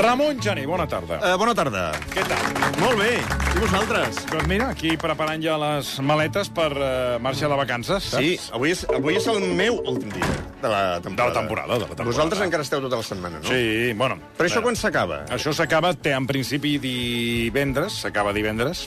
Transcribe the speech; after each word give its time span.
Ramon 0.00 0.40
Gené, 0.40 0.62
bona 0.64 0.86
tarda. 0.88 1.18
Uh, 1.20 1.34
bona 1.36 1.52
tarda. 1.52 1.90
Què 2.14 2.22
tal? 2.24 2.44
Molt 2.80 2.96
bé. 3.02 3.10
I 3.20 3.58
vosaltres? 3.60 4.22
Doncs 4.30 4.46
mira, 4.48 4.70
aquí 4.72 4.94
preparant 5.00 5.42
ja 5.44 5.58
les 5.60 5.90
maletes 6.00 6.48
per 6.56 6.70
uh, 6.72 6.86
marxar 7.20 7.50
de 7.52 7.58
vacances, 7.60 8.06
saps? 8.14 8.24
Sí, 8.24 8.38
avui 8.56 8.72
és, 8.72 8.86
avui 8.88 9.18
és 9.20 9.26
el 9.28 9.44
meu 9.58 9.76
últim 9.82 10.08
dia 10.14 10.30
de 10.62 10.70
la 10.72 10.80
temporada. 11.04 11.18
De 11.18 11.26
la 11.26 11.36
temporada, 11.36 11.74
de 11.74 11.84
la 11.84 11.90
temporada. 11.90 12.08
Vosaltres 12.08 12.44
encara 12.46 12.64
esteu 12.64 12.80
tota 12.80 13.02
la 13.02 13.04
setmana, 13.04 13.42
no? 13.42 13.48
Sí, 13.50 13.92
bueno. 13.92 14.16
Però 14.38 14.48
això 14.48 14.62
bueno. 14.62 14.70
quan 14.70 14.80
s'acaba? 14.80 15.20
Això 15.36 15.52
s'acaba, 15.56 15.92
té 15.92 16.16
en 16.16 16.28
principi 16.30 16.78
divendres, 16.80 18.00
s'acaba 18.00 18.32
divendres, 18.32 18.86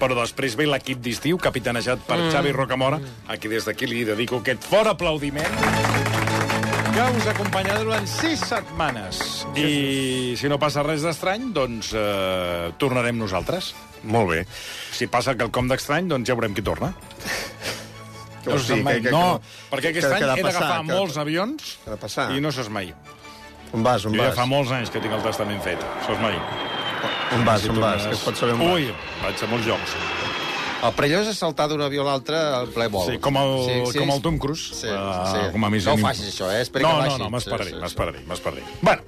però 0.00 0.16
després 0.16 0.56
ve 0.56 0.70
l'equip 0.70 1.04
d'estiu, 1.04 1.36
capitanejat 1.36 2.08
per 2.08 2.22
mm. 2.22 2.32
Xavi 2.32 2.56
Rocamora, 2.56 3.02
a 3.28 3.36
qui 3.36 3.52
des 3.52 3.68
d'aquí 3.68 3.90
li 3.90 4.06
dedico 4.08 4.40
aquest 4.40 4.64
fort 4.64 4.96
aplaudiment 4.96 6.33
que 6.94 7.02
us 7.18 7.26
acompanyarà 7.30 7.80
durant 7.82 8.06
sis 8.08 8.40
setmanes. 8.46 9.18
I 9.58 10.34
si 10.38 10.48
no 10.50 10.58
passa 10.62 10.84
res 10.86 11.02
d'estrany, 11.04 11.48
doncs 11.56 11.90
eh, 11.98 12.70
tornarem 12.78 13.18
nosaltres. 13.18 13.72
Molt 14.04 14.30
bé. 14.30 14.40
Si 14.94 15.08
passa 15.10 15.34
quelcom 15.38 15.68
d'estrany, 15.70 16.06
doncs 16.12 16.28
ja 16.30 16.36
veurem 16.38 16.54
qui 16.54 16.62
torna. 16.62 16.92
Dir? 18.44 18.58
sap 18.60 18.82
mai. 18.84 18.98
Que- 19.00 19.08
que- 19.08 19.14
no, 19.14 19.40
que- 19.40 19.72
perquè 19.72 19.90
aquest 19.94 20.06
que- 20.06 20.12
any 20.18 20.24
que 20.34 20.40
he 20.40 20.44
d'agafar 20.44 20.80
que- 20.82 20.92
molts 20.92 21.16
avions 21.16 21.78
que 21.84 22.36
i 22.36 22.40
no 22.44 22.52
saps 22.52 22.68
mai. 22.68 22.92
On 23.74 23.82
vas, 23.82 24.04
on 24.06 24.12
Jo 24.14 24.20
ja 24.22 24.28
vas? 24.28 24.36
fa 24.38 24.44
molts 24.46 24.70
anys 24.70 24.90
que 24.92 25.00
tinc 25.00 25.14
el 25.16 25.22
testament 25.24 25.62
fet. 25.64 25.80
Saps 26.06 26.20
mai. 26.20 26.36
On 27.34 27.42
vas, 27.44 27.64
on 27.68 27.80
vas? 27.80 28.04
Que 28.06 28.12
es 28.14 28.20
pot 28.22 28.36
saber 28.36 28.52
on 28.54 28.60
vas? 28.60 28.76
Ui, 28.76 28.94
vaig 29.24 29.42
a 29.42 29.46
molts 29.50 29.66
llocs. 29.66 29.96
El 30.84 30.92
perillós 30.92 31.28
és 31.30 31.38
saltar 31.40 31.64
d'un 31.70 31.80
avió 31.80 32.02
a 32.04 32.10
l'altre 32.10 32.36
al 32.36 32.66
ple 32.74 32.86
vol. 32.92 33.06
Sí, 33.08 33.18
com 33.24 33.38
el, 33.40 33.54
com 33.96 34.10
el 34.12 34.20
Tom 34.24 34.36
Cruise. 34.42 34.74
Sí, 34.82 34.90
sí. 34.90 35.44
Com 35.54 35.64
a 35.64 35.70
missió. 35.72 35.94
No 35.94 36.02
ho 36.02 36.06
facis, 36.10 36.28
això, 36.34 36.50
eh? 36.52 36.60
Espera 36.66 36.84
no, 36.84 36.90
que 36.90 36.96
no, 36.96 37.04
baixi. 37.08 37.22
no, 37.22 37.30
m'esperaré, 37.32 37.70
Sí, 37.70 37.76
sí, 37.78 37.82
m'esperaré, 37.86 38.24
m'esperaré. 38.28 38.64
Bueno, 38.82 39.02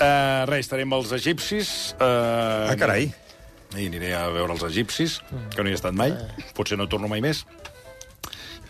eh, 0.00 0.44
res, 0.50 0.66
estaré 0.66 0.82
amb 0.88 0.98
els 0.98 1.12
egipcis. 1.18 1.70
Eh, 2.00 2.68
Ah, 2.72 2.76
carai. 2.78 3.12
I 3.78 3.86
aniré 3.88 4.10
a 4.18 4.26
veure 4.34 4.52
els 4.52 4.64
egipcis, 4.66 5.20
que 5.54 5.62
no 5.62 5.70
hi 5.70 5.72
he 5.72 5.78
estat 5.78 5.94
mai. 5.96 6.10
Potser 6.58 6.76
no 6.76 6.88
torno 6.92 7.08
mai 7.08 7.22
més. 7.24 7.46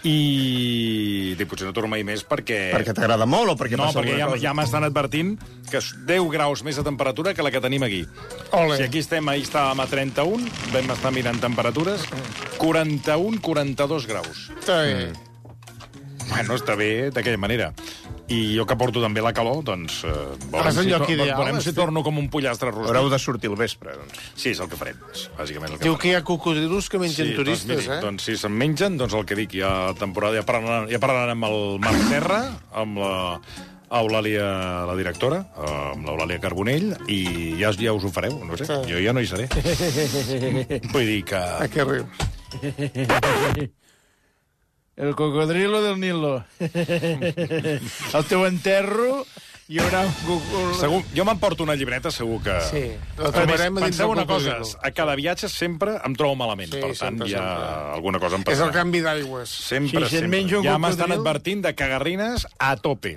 I 0.03 1.35
dic, 1.39 1.47
potser 1.47 1.69
no 1.69 1.75
torno 1.77 1.93
mai 1.93 2.03
més 2.07 2.25
perquè... 2.27 2.73
Perquè 2.75 2.95
t'agrada 2.97 3.27
molt 3.29 3.55
o 3.55 3.57
perquè 3.59 3.79
no, 3.79 3.87
passa 3.87 4.01
perquè 4.01 4.19
ja, 4.19 4.29
cosa? 4.33 4.43
ja 4.43 4.55
m'estan 4.59 4.87
advertint 4.89 5.37
que 5.71 5.79
és 5.79 5.93
10 6.09 6.29
graus 6.35 6.65
més 6.67 6.79
de 6.79 6.85
temperatura 6.87 7.35
que 7.39 7.47
la 7.47 7.53
que 7.55 7.63
tenim 7.63 7.87
aquí. 7.87 8.03
Ole. 8.59 8.81
Si 8.81 8.87
aquí 8.89 9.03
estem, 9.05 9.31
ahir 9.31 9.47
estàvem 9.47 9.83
a 9.85 9.89
31, 9.89 10.49
vam 10.75 10.95
estar 10.97 11.15
mirant 11.15 11.39
temperatures, 11.43 12.09
41, 12.59 13.39
42 13.47 14.09
graus. 14.11 14.49
Sí. 14.67 15.32
Bueno, 16.31 16.55
està 16.57 16.75
bé 16.79 17.11
d'aquella 17.13 17.39
manera. 17.41 17.73
I 18.33 18.55
jo 18.57 18.65
que 18.65 18.77
porto 18.81 19.03
també 19.03 19.21
la 19.21 19.33
calor, 19.37 19.59
doncs... 19.67 19.99
Eh, 20.09 20.13
veurem, 20.53 20.69
és 20.71 20.79
el 20.81 20.87
lloc 20.89 21.05
ideal, 21.11 21.33
veurem 21.37 21.59
si 21.61 21.69
estic- 21.69 21.77
torno 21.83 22.03
com 22.07 22.17
un 22.23 22.29
pollastre 22.33 22.71
rostit. 22.71 22.89
Haureu 22.89 23.11
de 23.13 23.19
sortir 23.21 23.51
al 23.51 23.57
vespre, 23.61 23.97
doncs. 23.99 24.23
Sí, 24.39 24.53
és 24.55 24.61
el 24.63 24.71
que 24.73 24.79
farem. 24.81 24.97
És 25.13 25.27
bàsicament 25.37 25.75
el 25.75 25.77
que 25.81 25.85
Diu 25.85 25.93
farem. 25.97 26.01
que 26.05 26.09
hi 26.13 26.15
ha 26.17 26.23
cocodrilos 26.25 26.89
que 26.89 27.01
mengen 27.03 27.29
Sí, 27.33 27.35
turistes, 27.37 27.67
doncs, 27.69 27.85
miri, 27.89 27.99
eh? 27.99 28.01
doncs 28.07 28.25
si 28.31 28.37
se'n 28.41 28.55
mengen, 28.57 28.97
doncs 29.03 29.19
el 29.19 29.27
que 29.29 29.37
dic, 29.43 29.59
ja 29.61 29.75
a 29.91 29.93
temporada, 29.99 30.39
ja 30.41 30.47
parlarem, 30.49 30.89
ja 30.95 31.03
parlarem 31.03 31.37
amb 31.45 31.51
el 31.51 31.79
Marc 31.85 32.09
Serra, 32.09 32.41
amb 32.73 33.03
la 33.03 33.13
Eulàlia, 33.93 34.47
la 34.89 34.95
directora, 34.97 35.43
eh, 35.53 35.75
amb 35.93 36.07
l'Eulàlia 36.09 36.41
Carbonell, 36.41 36.95
i 37.13 37.59
ja, 37.61 37.75
ja 37.77 37.93
us 37.93 38.07
ho 38.09 38.15
fareu, 38.15 38.39
no 38.49 38.57
sé, 38.57 38.65
jo 38.89 39.03
ja 39.05 39.13
no 39.13 39.21
hi 39.21 39.29
seré. 39.29 39.51
Vull 40.95 41.05
dir 41.11 41.21
que... 41.29 41.37
A 41.37 41.69
què 41.69 41.85
rius? 41.85 42.09
El 44.97 45.15
cocodrilo 45.17 45.81
del 45.83 45.99
Nilo. 45.99 46.45
Al 48.13 48.25
teu 48.29 48.45
enterro 48.45 49.25
hi 49.73 49.79
haurà 49.81 50.03
un 50.05 50.13
cocodrilo... 50.27 50.75
Segur, 50.77 50.99
jo 51.17 51.25
m'emporto 51.25 51.65
una 51.65 51.75
llibreta, 51.79 52.11
segur 52.13 52.43
que... 52.45 52.57
Sí, 52.69 52.83
A 53.17 53.23
la 53.23 53.31
més, 53.31 53.33
trobarem 53.39 53.79
a 53.79 53.81
dins 53.81 53.87
penseu 53.89 54.11
una 54.13 54.27
cosa, 54.29 54.59
a 54.85 54.91
cada 54.93 55.15
viatge 55.17 55.49
sempre 55.49 55.95
em 56.05 56.17
trobo 56.19 56.37
malament, 56.37 56.69
Sí, 56.75 56.81
per 56.83 56.91
tant, 56.93 56.99
sempre, 57.17 57.31
ja 57.33 57.41
sempre. 57.41 57.95
alguna 57.97 58.21
cosa 58.21 58.37
em 58.37 58.45
És 58.45 58.51
passarà. 58.51 58.69
el 58.69 58.75
canvi 58.77 59.01
d'aigües. 59.07 59.49
Sempre, 59.73 60.05
Si 60.11 60.19
se'n 60.19 60.29
sempre. 60.29 60.63
ja 60.67 60.77
m'estan 60.83 61.15
advertint 61.17 61.65
de 61.65 61.73
cagarrines 61.79 62.45
a 62.59 62.75
tope. 62.77 63.17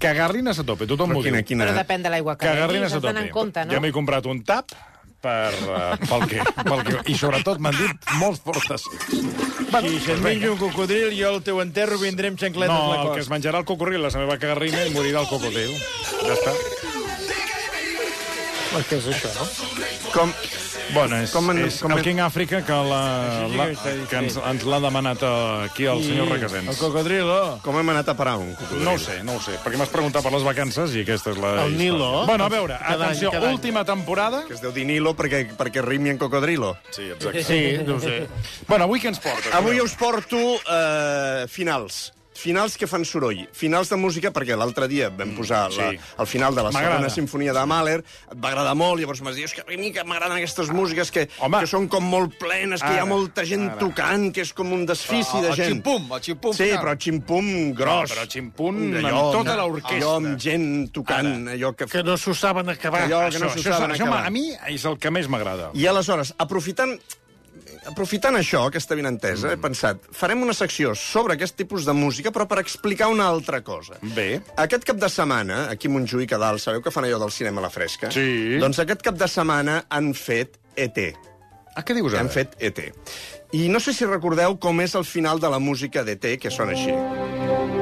Cagarrines 0.00 0.56
a 0.62 0.64
tope, 0.64 0.86
tothom 0.88 1.10
Però 1.10 1.18
m'ho 1.18 1.24
diu. 1.26 1.42
quina... 1.44 1.66
Però 1.66 1.74
depèn 1.76 2.06
de 2.06 2.08
l'aigua 2.14 2.36
que 2.38 2.46
Cagarrines 2.46 2.94
a 2.94 3.00
tope. 3.02 3.26
compte, 3.34 3.66
no? 3.66 3.72
Ja 3.74 3.80
m'he 3.82 3.90
comprat 3.92 4.24
un 4.30 4.44
tap 4.46 4.70
per, 5.20 5.52
uh, 5.68 5.94
pel, 6.08 6.26
que, 6.30 6.44
pel 6.64 6.84
que... 6.86 6.96
I 7.12 7.16
sobretot 7.18 7.60
m'han 7.62 7.76
dit 7.76 8.12
molts 8.20 8.40
fortes. 8.44 8.86
Si 8.90 9.98
se'n 10.04 10.22
menja 10.24 10.50
un 10.50 10.58
cocodril, 10.60 11.12
jo 11.14 11.34
al 11.34 11.42
teu 11.46 11.60
enterro 11.62 12.00
vindrem 12.00 12.38
xancletes 12.40 12.74
No, 12.74 12.90
a 12.90 12.96
la 12.96 13.02
el 13.04 13.12
que 13.14 13.24
es 13.24 13.30
menjarà 13.32 13.60
el 13.62 13.68
cocodril, 13.68 14.02
la 14.02 14.12
meva 14.16 14.38
cagarrina, 14.40 14.86
i 14.88 14.94
morirà 14.96 15.22
el 15.22 15.30
cocodril. 15.30 15.76
Ja 16.24 16.34
està. 16.34 16.56
Què 18.70 18.98
és 18.98 19.06
això, 19.12 19.30
no? 19.34 19.46
Com... 20.14 20.34
Bueno, 20.94 21.16
és, 21.22 21.30
Com 21.30 21.50
en- 21.50 21.58
és 21.66 21.78
com 21.80 21.92
el 21.92 21.98
en- 21.98 22.04
King 22.04 22.18
Africa 22.20 22.64
que, 22.64 22.72
la, 22.72 23.46
sí 23.48 23.56
la, 23.56 23.66
que 24.10 24.16
ens, 24.16 24.36
ens 24.36 24.64
l'ha 24.64 24.80
demanat 24.80 25.22
eh, 25.22 25.68
aquí 25.70 25.84
el 25.86 26.02
senyor 26.04 26.26
El 26.26 26.32
Requesens. 26.34 26.76
cocodrilo. 26.78 27.58
Com 27.62 27.78
hem 27.78 27.88
anat 27.90 28.08
a 28.08 28.16
parar 28.16 28.36
un 28.38 28.54
cocodril? 28.54 28.84
No 28.84 28.92
ho 28.94 28.98
sé, 28.98 29.22
no 29.24 29.34
ho 29.36 29.40
sé, 29.40 29.58
perquè 29.64 29.76
m'has 29.80 29.88
preguntat 29.92 30.22
per 30.22 30.32
les 30.32 30.42
vacances 30.46 30.94
i 30.94 31.02
aquesta 31.02 31.30
és 31.30 31.38
la 31.38 31.52
El 31.64 31.72
història. 31.72 31.78
Nilo. 31.92 32.26
Bueno, 32.26 32.44
a 32.44 32.48
veure, 32.48 32.78
Cada 32.78 32.94
any, 33.06 33.16
atenció, 33.16 33.30
any. 33.32 33.52
última 33.54 33.84
temporada... 33.84 34.44
Que 34.46 34.54
es 34.54 34.60
deu 34.62 34.72
dir 34.72 34.86
Nilo 34.86 35.14
perquè, 35.16 35.44
perquè 35.56 35.82
rimi 35.84 36.10
en 36.10 36.18
cocodrilo. 36.18 36.76
Sí, 36.90 37.02
exacte. 37.10 37.44
Sí, 37.44 37.78
no 37.86 37.96
ho 37.96 38.00
sé. 38.00 38.26
Bueno, 38.68 38.84
avui 38.84 39.00
què 39.00 39.08
ens 39.12 39.20
portes? 39.20 39.52
Avui 39.54 39.80
us 39.80 39.94
porto 39.94 40.36
eh, 40.38 41.46
finals. 41.48 42.12
Finals 42.40 42.76
que 42.80 42.86
fan 42.88 43.04
soroll. 43.04 43.42
Finals 43.52 43.90
de 43.92 43.96
música, 44.00 44.30
perquè 44.32 44.56
l'altre 44.56 44.86
dia 44.88 45.10
vam 45.12 45.34
posar 45.36 45.66
sí. 45.74 45.80
la, 45.82 45.90
el 46.24 46.28
final 46.30 46.54
de 46.56 46.62
la 46.64 46.70
segona 46.72 47.10
sinfonia 47.12 47.52
de 47.52 47.64
Mahler, 47.68 47.98
et 48.00 48.38
va 48.40 48.48
agradar 48.54 48.72
molt, 48.78 49.00
llavors 49.02 49.20
m'has 49.20 49.36
dit, 49.36 49.44
és 49.44 49.52
que 49.58 49.64
a 49.66 49.76
mi 49.80 49.90
que 49.92 50.04
m'agraden 50.08 50.38
aquestes 50.38 50.70
músiques 50.72 51.10
que, 51.12 51.26
Home. 51.44 51.60
que 51.60 51.68
són 51.68 51.88
com 51.92 52.06
molt 52.08 52.38
plenes, 52.40 52.80
que 52.80 52.88
hi 52.94 52.96
Ara, 52.96 53.04
ha 53.04 53.10
molta 53.10 53.44
gent 53.44 53.66
ara. 53.68 53.76
tocant, 53.82 54.30
que 54.32 54.40
és 54.46 54.54
com 54.56 54.72
un 54.72 54.86
desfici 54.88 55.36
El 55.36 55.50
de 55.50 55.52
gent. 55.58 55.74
ximpum, 55.74 56.08
el 56.16 56.24
ximpum 56.24 56.56
Sí, 56.56 56.64
final. 56.70 56.80
però 56.86 56.96
ximpum 56.96 57.50
gros. 57.76 58.08
No, 58.08 58.16
però 58.16 58.26
ximpum 58.32 58.80
Allò 59.02 59.14
amb 59.26 59.36
tota 59.36 59.56
l'orquestra. 59.60 59.98
Allò 60.00 60.16
amb 60.22 60.40
gent 60.40 60.68
tocant, 60.96 61.32
allò 61.58 61.74
que... 61.76 61.86
Que 61.92 62.02
no 62.06 62.16
s'ho 62.16 62.32
saben 62.34 62.68
acabar. 62.72 63.04
Allò 63.04 63.20
que 63.28 63.34
Això, 63.36 63.44
no 63.44 63.50
això, 63.52 63.60
s'ho 63.60 63.72
saben 63.74 63.90
això 63.98 64.08
acabar. 64.08 64.26
a 64.26 64.30
mi 64.30 64.46
és 64.72 64.84
el 64.88 64.96
que 64.98 65.10
més 65.12 65.28
m'agrada. 65.28 65.70
I 65.76 65.86
aleshores, 65.90 66.32
aprofitant 66.38 66.96
aprofitant 67.88 68.36
això, 68.38 68.64
aquesta 68.68 68.96
benentesa, 68.98 69.48
mm. 69.48 69.54
he 69.54 69.62
pensat, 69.62 70.10
farem 70.16 70.42
una 70.44 70.54
secció 70.56 70.92
sobre 70.98 71.36
aquest 71.36 71.56
tipus 71.58 71.86
de 71.88 71.94
música, 71.96 72.32
però 72.34 72.46
per 72.50 72.60
explicar 72.62 73.10
una 73.12 73.28
altra 73.30 73.62
cosa. 73.66 73.98
Bé. 74.16 74.42
Aquest 74.60 74.86
cap 74.88 75.00
de 75.00 75.10
setmana, 75.12 75.64
aquí 75.72 75.90
a 75.90 75.94
Montjuïc, 75.94 76.36
a 76.36 76.40
dalt, 76.42 76.62
sabeu 76.62 76.84
que 76.84 76.92
fan 76.94 77.08
allò 77.08 77.20
del 77.22 77.34
cinema 77.34 77.62
a 77.62 77.68
la 77.68 77.72
fresca? 77.74 78.12
Sí. 78.14 78.58
Doncs 78.60 78.82
aquest 78.84 79.04
cap 79.06 79.18
de 79.20 79.28
setmana 79.30 79.82
han 79.88 80.12
fet 80.14 80.60
E.T. 80.76 81.10
Ah, 81.74 81.84
què 81.86 81.96
dius 81.96 82.12
ara? 82.12 82.24
Han 82.24 82.32
fet 82.32 82.56
E.T. 82.58 82.90
I 83.58 83.66
no 83.72 83.80
sé 83.82 83.94
si 83.96 84.06
recordeu 84.06 84.58
com 84.62 84.82
és 84.84 84.94
el 84.98 85.06
final 85.08 85.42
de 85.42 85.50
la 85.50 85.58
música 85.62 86.04
d'E.T., 86.06 86.38
que 86.42 86.54
sona 86.54 86.76
així. 86.76 87.79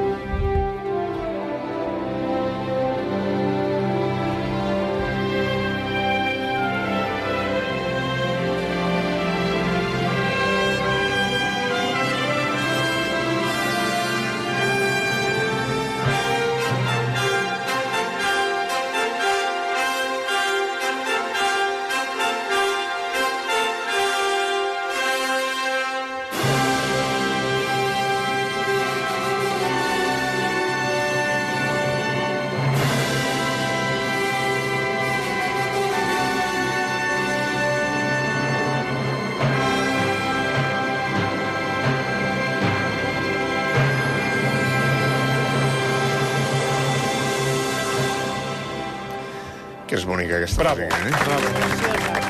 Que 49.88 49.96
és 49.96 50.05
bonica, 50.05 50.37
aquesta 50.37 50.62
Bravo. 50.62 50.85
música, 50.85 51.08
eh? 51.08 52.29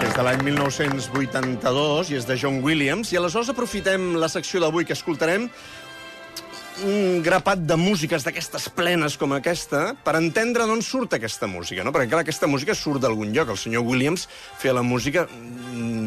Que 0.00 0.06
és 0.08 0.16
de 0.16 0.24
l'any 0.26 0.40
1982 0.42 2.10
i 2.10 2.16
és 2.18 2.26
de 2.26 2.36
John 2.40 2.58
Williams. 2.64 3.12
I 3.12 3.20
aleshores 3.20 3.52
aprofitem 3.52 4.16
la 4.18 4.28
secció 4.32 4.58
d'avui 4.62 4.88
que 4.88 4.96
escoltarem 4.96 5.46
un 6.82 7.20
grapat 7.22 7.60
de 7.68 7.76
músiques 7.76 8.24
d'aquestes 8.24 8.70
plenes 8.72 9.18
com 9.20 9.34
aquesta 9.36 9.90
per 10.02 10.16
entendre 10.16 10.64
d'on 10.66 10.80
surt 10.82 11.12
aquesta 11.14 11.46
música, 11.50 11.84
no? 11.84 11.92
Perquè, 11.92 12.08
clar, 12.08 12.22
aquesta 12.24 12.48
música 12.48 12.74
surt 12.74 13.04
d'algun 13.04 13.34
lloc. 13.36 13.52
El 13.52 13.60
senyor 13.60 13.84
Williams 13.86 14.26
feia 14.58 14.74
la 14.74 14.82
música, 14.82 15.26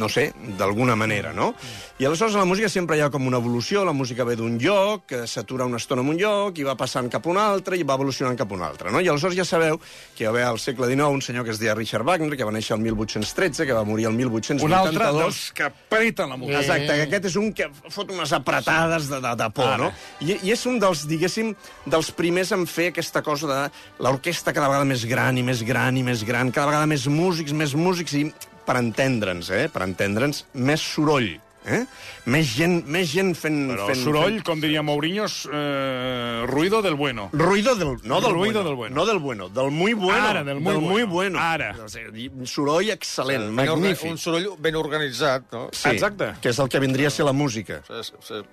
no 0.04 0.10
sé, 0.12 0.28
d'alguna 0.60 0.98
manera, 1.00 1.32
no? 1.34 1.54
I 2.02 2.08
aleshores 2.10 2.36
a 2.36 2.42
la 2.42 2.48
música 2.50 2.68
sempre 2.68 2.98
hi 2.98 3.04
ha 3.06 3.10
com 3.14 3.24
una 3.30 3.40
evolució, 3.40 3.86
la 3.88 3.94
música 3.96 4.26
ve 4.28 4.36
d'un 4.36 4.58
lloc, 4.60 5.06
que 5.08 5.24
s'atura 5.30 5.64
una 5.70 5.80
estona 5.80 6.04
en 6.04 6.10
un 6.12 6.20
lloc, 6.20 6.60
i 6.60 6.66
va 6.68 6.76
passant 6.76 7.08
cap 7.14 7.24
a 7.24 7.32
un 7.32 7.40
altre, 7.40 7.78
i 7.80 7.86
va 7.88 7.96
evolucionant 7.96 8.36
cap 8.40 8.52
a 8.52 8.58
un 8.58 8.66
altre, 8.68 8.92
no? 8.92 9.00
I 9.00 9.08
aleshores 9.08 9.38
ja 9.38 9.46
sabeu 9.48 9.80
que 10.18 10.26
hi 10.26 10.28
va 10.28 10.34
haver 10.34 10.44
al 10.50 10.60
segle 10.60 10.90
XIX 10.92 11.14
un 11.14 11.24
senyor 11.24 11.48
que 11.48 11.54
es 11.56 11.62
deia 11.62 11.76
Richard 11.78 12.04
Wagner, 12.04 12.36
que 12.36 12.48
va 12.48 12.52
néixer 12.52 12.76
el 12.76 12.84
1813, 12.84 13.68
que 13.70 13.78
va 13.78 13.86
morir 13.88 14.10
el 14.10 14.18
1882. 14.20 14.68
Un 14.68 14.78
altre 14.78 15.12
dels 15.22 15.42
que 15.56 15.68
apreten 15.70 16.34
la 16.34 16.38
música. 16.38 16.60
Exacte, 16.60 16.98
que 17.00 17.08
aquest 17.08 17.30
és 17.32 17.40
un 17.40 17.52
que 17.56 17.70
fot 17.94 18.12
unes 18.12 18.34
apretades 18.36 19.08
de, 19.12 19.22
de, 19.24 19.36
de 19.40 19.50
por, 19.56 19.70
Ara. 19.70 19.86
no? 19.86 19.92
I, 20.26 20.40
I 20.50 20.56
és 20.58 20.66
un 20.70 20.82
dels, 20.84 21.06
diguéssim, 21.08 21.54
dels 21.86 22.12
primers 22.18 22.52
en 22.58 22.66
fer 22.68 22.90
aquesta 22.92 23.24
cosa 23.24 23.48
de 23.48 23.62
l'orquestra 24.04 24.52
cada 24.56 24.72
vegada 24.74 24.90
més 24.90 25.06
gran 25.08 25.38
i 25.40 25.46
més 25.46 25.64
gran 25.64 25.96
i 25.98 26.04
més 26.04 26.26
gran, 26.28 26.52
cada 26.52 26.74
vegada 26.74 26.90
més 26.90 27.08
músics, 27.08 27.56
més 27.56 27.78
músics, 27.78 28.18
i 28.18 28.28
per 28.66 28.78
entendre'ns, 28.80 29.50
eh? 29.54 29.66
Per 29.74 29.84
entendre'ns, 29.86 30.46
més 30.54 30.82
soroll. 30.82 31.36
Eh? 31.64 31.86
Més 32.28 32.50
gent, 32.58 32.82
més 32.92 33.08
gent 33.08 33.30
fent... 33.40 33.70
Però 33.70 33.86
fent 33.88 34.02
soroll, 34.02 34.34
Fent... 34.34 34.42
com 34.50 34.60
diria 34.60 34.82
Mourinho, 34.84 35.24
és, 35.30 35.36
eh, 35.48 36.42
ruido 36.50 36.82
del 36.84 36.98
bueno. 37.00 37.30
Ruido 37.32 37.76
del... 37.80 37.94
No 38.04 38.20
del 38.20 38.34
Ruido 38.36 38.60
bueno. 38.60 38.64
del 38.68 38.76
bueno. 38.76 38.96
No 38.98 39.06
del 39.06 39.20
bueno, 39.20 39.48
del 39.48 39.72
muy 39.72 39.94
bueno. 39.94 40.28
Ara, 40.28 40.44
del 40.44 40.60
muy 40.60 40.76
bueno. 40.82 41.08
bueno. 41.08 41.40
Ara. 41.40 41.70
O 41.80 41.88
sigui, 41.88 42.28
soroll 42.44 42.92
excel·lent, 42.92 43.48
Ben 43.56 43.70
orga- 43.70 43.78
magnífic. 43.80 44.12
Un 44.12 44.18
soroll 44.20 44.50
ben 44.60 44.76
organitzat, 44.76 45.48
no? 45.56 45.70
Sí, 45.72 45.88
Exacte. 45.96 46.34
Que 46.44 46.52
és 46.52 46.60
el 46.60 46.68
que 46.68 46.84
vindria 46.84 47.08
a 47.08 47.16
ser 47.16 47.26
la 47.30 47.34
música. 47.34 47.80
Ser, 47.88 48.04
ser, 48.20 48.44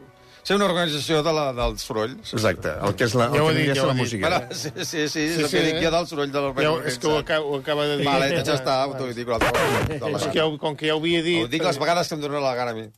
ser 0.50 0.56
una 0.58 0.66
organització 0.66 1.20
de 1.22 1.32
la, 1.32 1.44
del 1.54 1.76
soroll. 1.78 2.16
Exacte, 2.26 2.72
el 2.88 2.94
que 2.98 3.06
és 3.06 3.14
la, 3.14 3.28
el 3.30 3.36
Ja 3.38 3.42
ho 3.44 3.48
que 3.50 3.54
dit, 3.60 3.68
ja 3.76 3.82
ho 3.84 3.90
la 3.90 3.94
música. 3.94 4.28
Bueno, 4.28 4.48
sí, 4.50 4.70
sí, 4.74 4.84
sí, 4.84 5.08
sí, 5.08 5.08
Sí, 5.08 5.26
és 5.30 5.38
el 5.38 5.48
sí, 5.48 5.56
que 5.56 5.62
dic 5.68 5.76
eh? 5.78 5.84
jo 5.84 5.90
del 5.94 6.08
soroll 6.10 6.32
de 6.34 6.40
ben 6.56 6.64
Ja, 6.66 6.72
ho- 6.72 6.80
és 6.90 6.98
que 6.98 7.06
ho, 7.06 7.18
acaba, 7.22 7.44
ho 7.46 7.58
acaba 7.60 7.86
de 7.86 7.96
dir. 8.00 8.06
Vale, 8.08 8.30
doncs 8.34 8.48
ja 8.50 8.56
està, 8.58 8.74
t'ho 8.98 9.06
dic 9.14 9.28
un 9.30 9.36
altre 9.38 9.52
cop. 9.54 10.16
És 10.16 10.26
que 10.26 10.38
ja, 10.40 10.46
ho- 10.48 10.58
com 10.58 10.74
que 10.76 10.90
ja 10.90 10.96
ho 10.96 10.98
havia 11.04 11.22
dit... 11.22 11.44
Ho 11.44 11.52
dic 11.52 11.62
les 11.68 11.78
vegades 11.78 12.08
que 12.10 12.18
em 12.18 12.24
donen 12.26 12.42
la 12.42 12.54
gana 12.58 12.74
a 12.74 12.74
mi. 12.80 12.88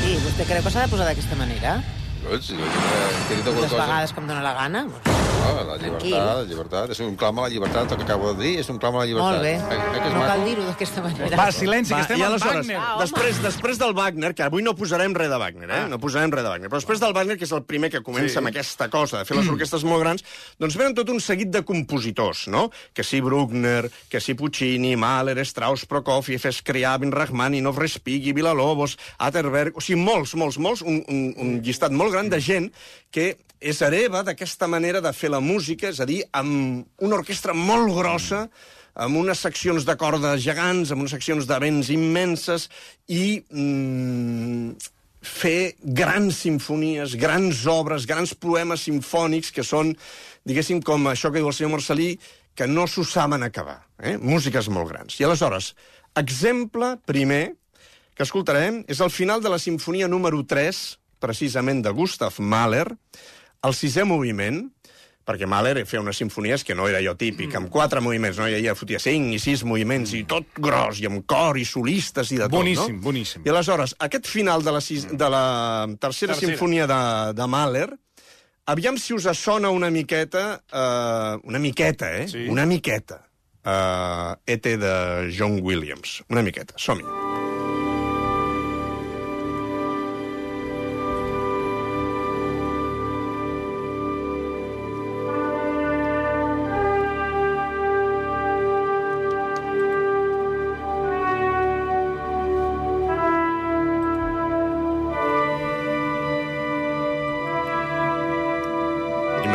Sí, 0.00 0.16
vostè 0.24 0.46
creu 0.48 0.62
que 0.64 0.72
s'ha 0.72 0.86
de 0.86 0.92
posar 0.96 1.06
d'aquesta 1.10 1.36
manera? 1.36 1.76
Jo 2.24 2.38
dic, 2.38 2.50
eh, 2.50 3.26
que 3.28 3.34
he 3.34 3.36
dit 3.36 3.46
alguna 3.46 3.68
cosa. 3.68 3.82
vegades 3.84 4.12
que 4.14 4.20
em 4.20 4.26
dóna 4.26 4.42
la 4.42 4.54
gana? 4.54 4.84
No, 5.44 5.50
la 5.68 5.74
llibertat, 5.76 6.08
la 6.08 6.44
llibertat. 6.48 6.90
És 6.94 7.00
un 7.04 7.16
clam 7.20 7.38
a 7.38 7.42
la 7.44 7.48
llibertat, 7.52 7.90
el 7.92 7.98
que 7.98 8.04
acabo 8.06 8.30
de 8.32 8.42
dir, 8.42 8.52
és 8.62 8.68
un 8.72 8.78
clam 8.80 8.94
a 8.96 9.02
la 9.02 9.04
llibertat. 9.10 9.34
Molt 9.34 9.42
bé. 9.44 9.52
Eh, 9.52 9.74
eh, 9.76 9.98
que 10.00 10.06
és 10.08 10.14
No 10.14 10.20
maco? 10.20 10.28
cal 10.30 10.44
dir-ho 10.46 10.62
d'aquesta 10.64 11.02
manera. 11.04 11.36
Va, 11.36 11.52
silenci, 11.52 11.92
que 11.92 12.00
estem 12.00 12.22
amb 12.24 12.44
Wagner. 12.44 12.78
Ah, 12.80 12.96
després, 12.98 13.42
després 13.42 13.78
del 13.78 13.92
Wagner, 13.92 14.30
que 14.34 14.42
avui 14.42 14.62
no 14.64 14.72
posarem 14.74 15.12
res 15.14 15.28
de 15.28 15.36
Wagner, 15.36 15.68
eh? 15.70 15.80
Ah. 15.84 15.88
No 15.88 15.98
posarem 16.00 16.32
res 16.32 16.42
de 16.42 16.48
Wagner, 16.48 16.70
però 16.70 16.80
després 16.80 17.00
del 17.00 17.12
Wagner, 17.12 17.36
que 17.36 17.44
és 17.44 17.52
el 17.52 17.62
primer 17.64 17.90
que 17.90 18.00
comença 18.02 18.32
Sí. 18.32 18.38
amb 18.38 18.48
aquesta 18.48 18.88
cosa, 18.88 19.18
de 19.18 19.24
fer 19.26 19.36
les 19.36 19.48
orquestres 19.48 19.84
molt 19.84 20.00
grans, 20.00 20.24
doncs 20.58 20.76
venen 20.80 20.94
tot 20.94 21.10
un 21.10 21.20
seguit 21.20 21.50
de 21.50 21.62
compositors, 21.62 22.48
no? 22.48 22.70
Que 22.94 23.04
si 23.04 23.20
Bruckner, 23.20 23.90
que 24.08 24.20
si 24.22 24.32
Puccini, 24.32 24.96
Mahler, 24.96 25.36
Strauss, 25.44 25.84
Prokofiev, 25.84 26.40
Scriabin, 26.52 27.12
Rachmaninoff, 27.12 27.76
Respighi, 27.76 28.32
Villalobos, 28.32 28.96
Atterberg... 29.18 29.76
O 29.76 29.80
sigui, 29.82 30.00
molts, 30.00 30.34
molts, 30.36 30.56
molts, 30.58 30.80
un, 30.80 31.04
un, 31.06 31.34
un 31.36 31.60
llistat 31.60 31.92
molt 31.92 32.13
gran 32.14 32.30
de 32.32 32.40
gent 32.42 32.70
que 33.14 33.34
és 33.64 33.80
hereva 33.82 34.22
d'aquesta 34.24 34.68
manera 34.68 35.00
de 35.04 35.12
fer 35.16 35.30
la 35.32 35.40
música, 35.40 35.88
és 35.88 36.00
a 36.00 36.06
dir, 36.08 36.22
amb 36.36 36.84
una 37.04 37.20
orquestra 37.20 37.54
molt 37.56 37.92
grossa, 37.96 38.44
amb 38.94 39.18
unes 39.18 39.40
seccions 39.42 39.86
de 39.86 39.96
cordes 39.98 40.42
gegants, 40.44 40.92
amb 40.92 41.02
unes 41.02 41.14
seccions 41.16 41.48
de 41.48 41.58
vents 41.62 41.90
immenses, 41.90 42.68
i 43.08 43.40
mm, 43.50 44.76
fer 45.24 45.74
grans 45.80 46.42
simfonies, 46.44 47.16
grans 47.18 47.64
obres, 47.70 48.06
grans 48.06 48.34
poemes 48.36 48.84
sinfònics 48.86 49.50
que 49.54 49.64
són, 49.66 49.94
diguéssim, 50.44 50.82
com 50.84 51.08
això 51.10 51.32
que 51.32 51.40
diu 51.40 51.48
el 51.50 51.56
senyor 51.56 51.74
Marcelí, 51.78 52.12
que 52.54 52.68
no 52.70 52.86
s'ho 52.86 53.02
saben 53.08 53.42
acabar. 53.42 53.80
Eh? 53.98 54.16
Músiques 54.20 54.68
molt 54.70 54.92
grans. 54.92 55.16
I 55.18 55.26
aleshores, 55.26 55.72
exemple 56.14 56.94
primer 57.08 57.56
que 58.14 58.22
escoltarem 58.22 58.84
és 58.86 59.00
el 59.02 59.10
final 59.10 59.42
de 59.42 59.50
la 59.50 59.58
sinfonia 59.58 60.06
número 60.06 60.44
3, 60.46 60.84
precisament 61.24 61.80
de 61.84 61.92
Gustav 61.96 62.36
Mahler, 62.44 62.86
el 63.64 63.74
sisè 63.76 64.04
moviment, 64.04 64.60
perquè 65.24 65.46
Mahler 65.48 65.86
feia 65.88 66.02
unes 66.04 66.18
sinfonies 66.20 66.66
que 66.68 66.74
no 66.76 66.84
era 66.90 67.00
jo 67.00 67.14
típic, 67.16 67.54
amb 67.56 67.70
quatre 67.72 68.02
moviments, 68.04 68.36
no? 68.36 68.44
I 68.50 68.58
ella 68.58 68.74
fotia 68.76 69.00
cinc 69.00 69.32
i 69.32 69.40
sis 69.40 69.62
moviments, 69.64 70.12
i 70.12 70.20
tot 70.28 70.52
gros, 70.60 71.00
i 71.00 71.08
amb 71.08 71.24
cor, 71.24 71.56
i 71.56 71.64
solistes, 71.64 72.28
i 72.36 72.42
de 72.42 72.44
tot, 72.44 72.58
Boníssim, 72.58 72.98
no? 72.98 73.06
boníssim. 73.08 73.44
I 73.46 73.52
aleshores, 73.54 73.96
aquest 74.04 74.28
final 74.28 74.60
de 74.66 74.76
la, 74.76 74.84
sis, 74.84 75.08
de 75.08 75.30
la 75.32 75.44
tercera, 75.96 76.34
Tercera. 76.36 76.52
sinfonia 76.52 76.86
de, 76.90 77.00
de 77.40 77.48
Mahler, 77.48 77.88
aviam 78.68 79.00
si 79.00 79.16
us 79.16 79.30
sona 79.40 79.72
una 79.72 79.88
miqueta, 79.90 80.60
eh, 80.68 81.40
una 81.48 81.58
miqueta, 81.58 82.12
eh? 82.20 82.28
Sí. 82.28 82.44
Una 82.48 82.66
miqueta. 82.68 83.22
Uh, 83.64 84.36
E.T. 84.44 84.76
de 84.76 85.32
John 85.32 85.56
Williams. 85.64 86.18
Una 86.28 86.42
miqueta, 86.44 86.76
som-hi. 86.76 87.23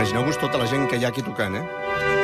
Imagineu-vos 0.09 0.39
tota 0.41 0.57
la 0.57 0.65
gent 0.65 0.87
que 0.89 0.97
hi 0.97 1.03
ha 1.05 1.09
aquí 1.13 1.21
tocant, 1.21 1.53
eh? 1.53 2.18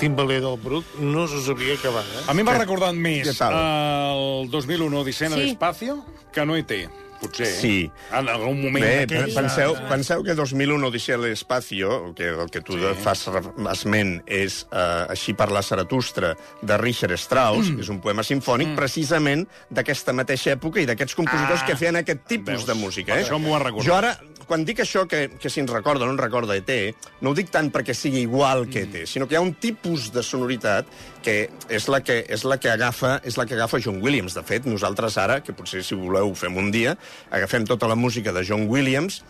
Timbaler 0.00 0.40
del 0.42 0.56
Bruc 0.58 0.84
no 0.98 1.26
se 1.28 1.42
sabia 1.44 1.74
acabar, 1.76 2.02
eh? 2.02 2.24
A 2.26 2.34
mi 2.34 2.42
m'ha 2.46 2.56
recordat 2.58 2.96
més 2.96 3.28
el 3.44 4.48
2001 4.50 5.00
Odissena 5.04 5.36
Sí. 5.36 5.42
d'Espacio 5.50 6.00
que 6.32 6.46
no 6.46 6.56
hi 6.56 6.62
té. 6.64 6.88
Potser. 7.20 7.48
Sí. 7.52 7.74
En 8.16 8.28
algun 8.32 8.58
moment 8.62 8.84
Bé, 8.84 9.04
d'aquests, 9.04 9.36
penseu, 9.36 9.76
eh, 9.76 9.86
penseu 9.90 10.24
que 10.26 10.36
2001 10.38 10.90
Odissea 10.90 11.18
a 11.18 11.22
l'Espacio, 11.24 12.14
que 12.16 12.32
el 12.32 12.50
que 12.50 12.64
tu 12.66 12.78
sí. 12.78 12.94
fas 13.04 13.26
esment 13.70 14.16
és 14.26 14.62
uh, 14.70 15.10
Així 15.10 15.34
per 15.38 15.50
la 15.52 15.62
Zaratustra, 15.62 16.34
de 16.62 16.80
Richard 16.80 17.16
Strauss, 17.20 17.70
mm. 17.70 17.84
és 17.84 17.92
un 17.92 18.00
poema 18.02 18.24
sinfònic, 18.26 18.72
mm. 18.72 18.80
precisament 18.80 19.46
d'aquesta 19.70 20.14
mateixa 20.16 20.54
època 20.56 20.82
i 20.82 20.88
d'aquests 20.88 21.18
compositors 21.18 21.60
Ah, 21.60 21.66
que 21.66 21.76
feien 21.76 21.98
aquest 22.00 22.26
tipus 22.28 22.62
veus? 22.62 22.66
de 22.68 22.74
música. 22.78 23.16
Eh? 23.16 23.24
això 23.24 23.38
m'ho 23.40 23.54
ha 23.56 23.62
recordat. 23.62 23.86
Jo 23.86 23.96
ara, 23.96 24.14
quan 24.50 24.64
dic 24.66 24.80
això, 24.82 25.04
que, 25.06 25.28
que 25.38 25.50
si 25.52 25.62
ens 25.62 25.70
recorda 25.70 26.04
o 26.04 26.08
no 26.08 26.16
ens 26.16 26.22
recorda 26.22 26.56
ET, 26.58 26.70
no 27.22 27.30
ho 27.30 27.36
dic 27.36 27.52
tant 27.54 27.70
perquè 27.70 27.94
sigui 27.94 28.24
igual 28.26 28.66
que 28.70 28.84
ET, 28.88 28.96
sinó 29.06 29.28
que 29.28 29.36
hi 29.36 29.38
ha 29.38 29.44
un 29.44 29.54
tipus 29.62 30.10
de 30.14 30.24
sonoritat 30.26 30.88
que 31.22 31.36
és 31.68 31.86
la 31.92 32.00
que, 32.02 32.20
és 32.26 32.44
la 32.48 32.56
que 32.60 32.70
agafa 32.72 33.18
és 33.28 33.36
la 33.38 33.46
que 33.46 33.54
agafa 33.54 33.80
John 33.84 34.00
Williams. 34.02 34.34
De 34.34 34.42
fet, 34.46 34.66
nosaltres 34.66 35.18
ara, 35.20 35.40
que 35.44 35.54
potser 35.56 35.84
si 35.86 35.98
voleu 35.98 36.32
ho 36.32 36.34
fem 36.38 36.56
un 36.58 36.70
dia, 36.74 36.96
agafem 37.30 37.66
tota 37.68 37.88
la 37.90 37.96
música 37.98 38.32
de 38.32 38.44
John 38.46 38.68
Williams 38.70 39.22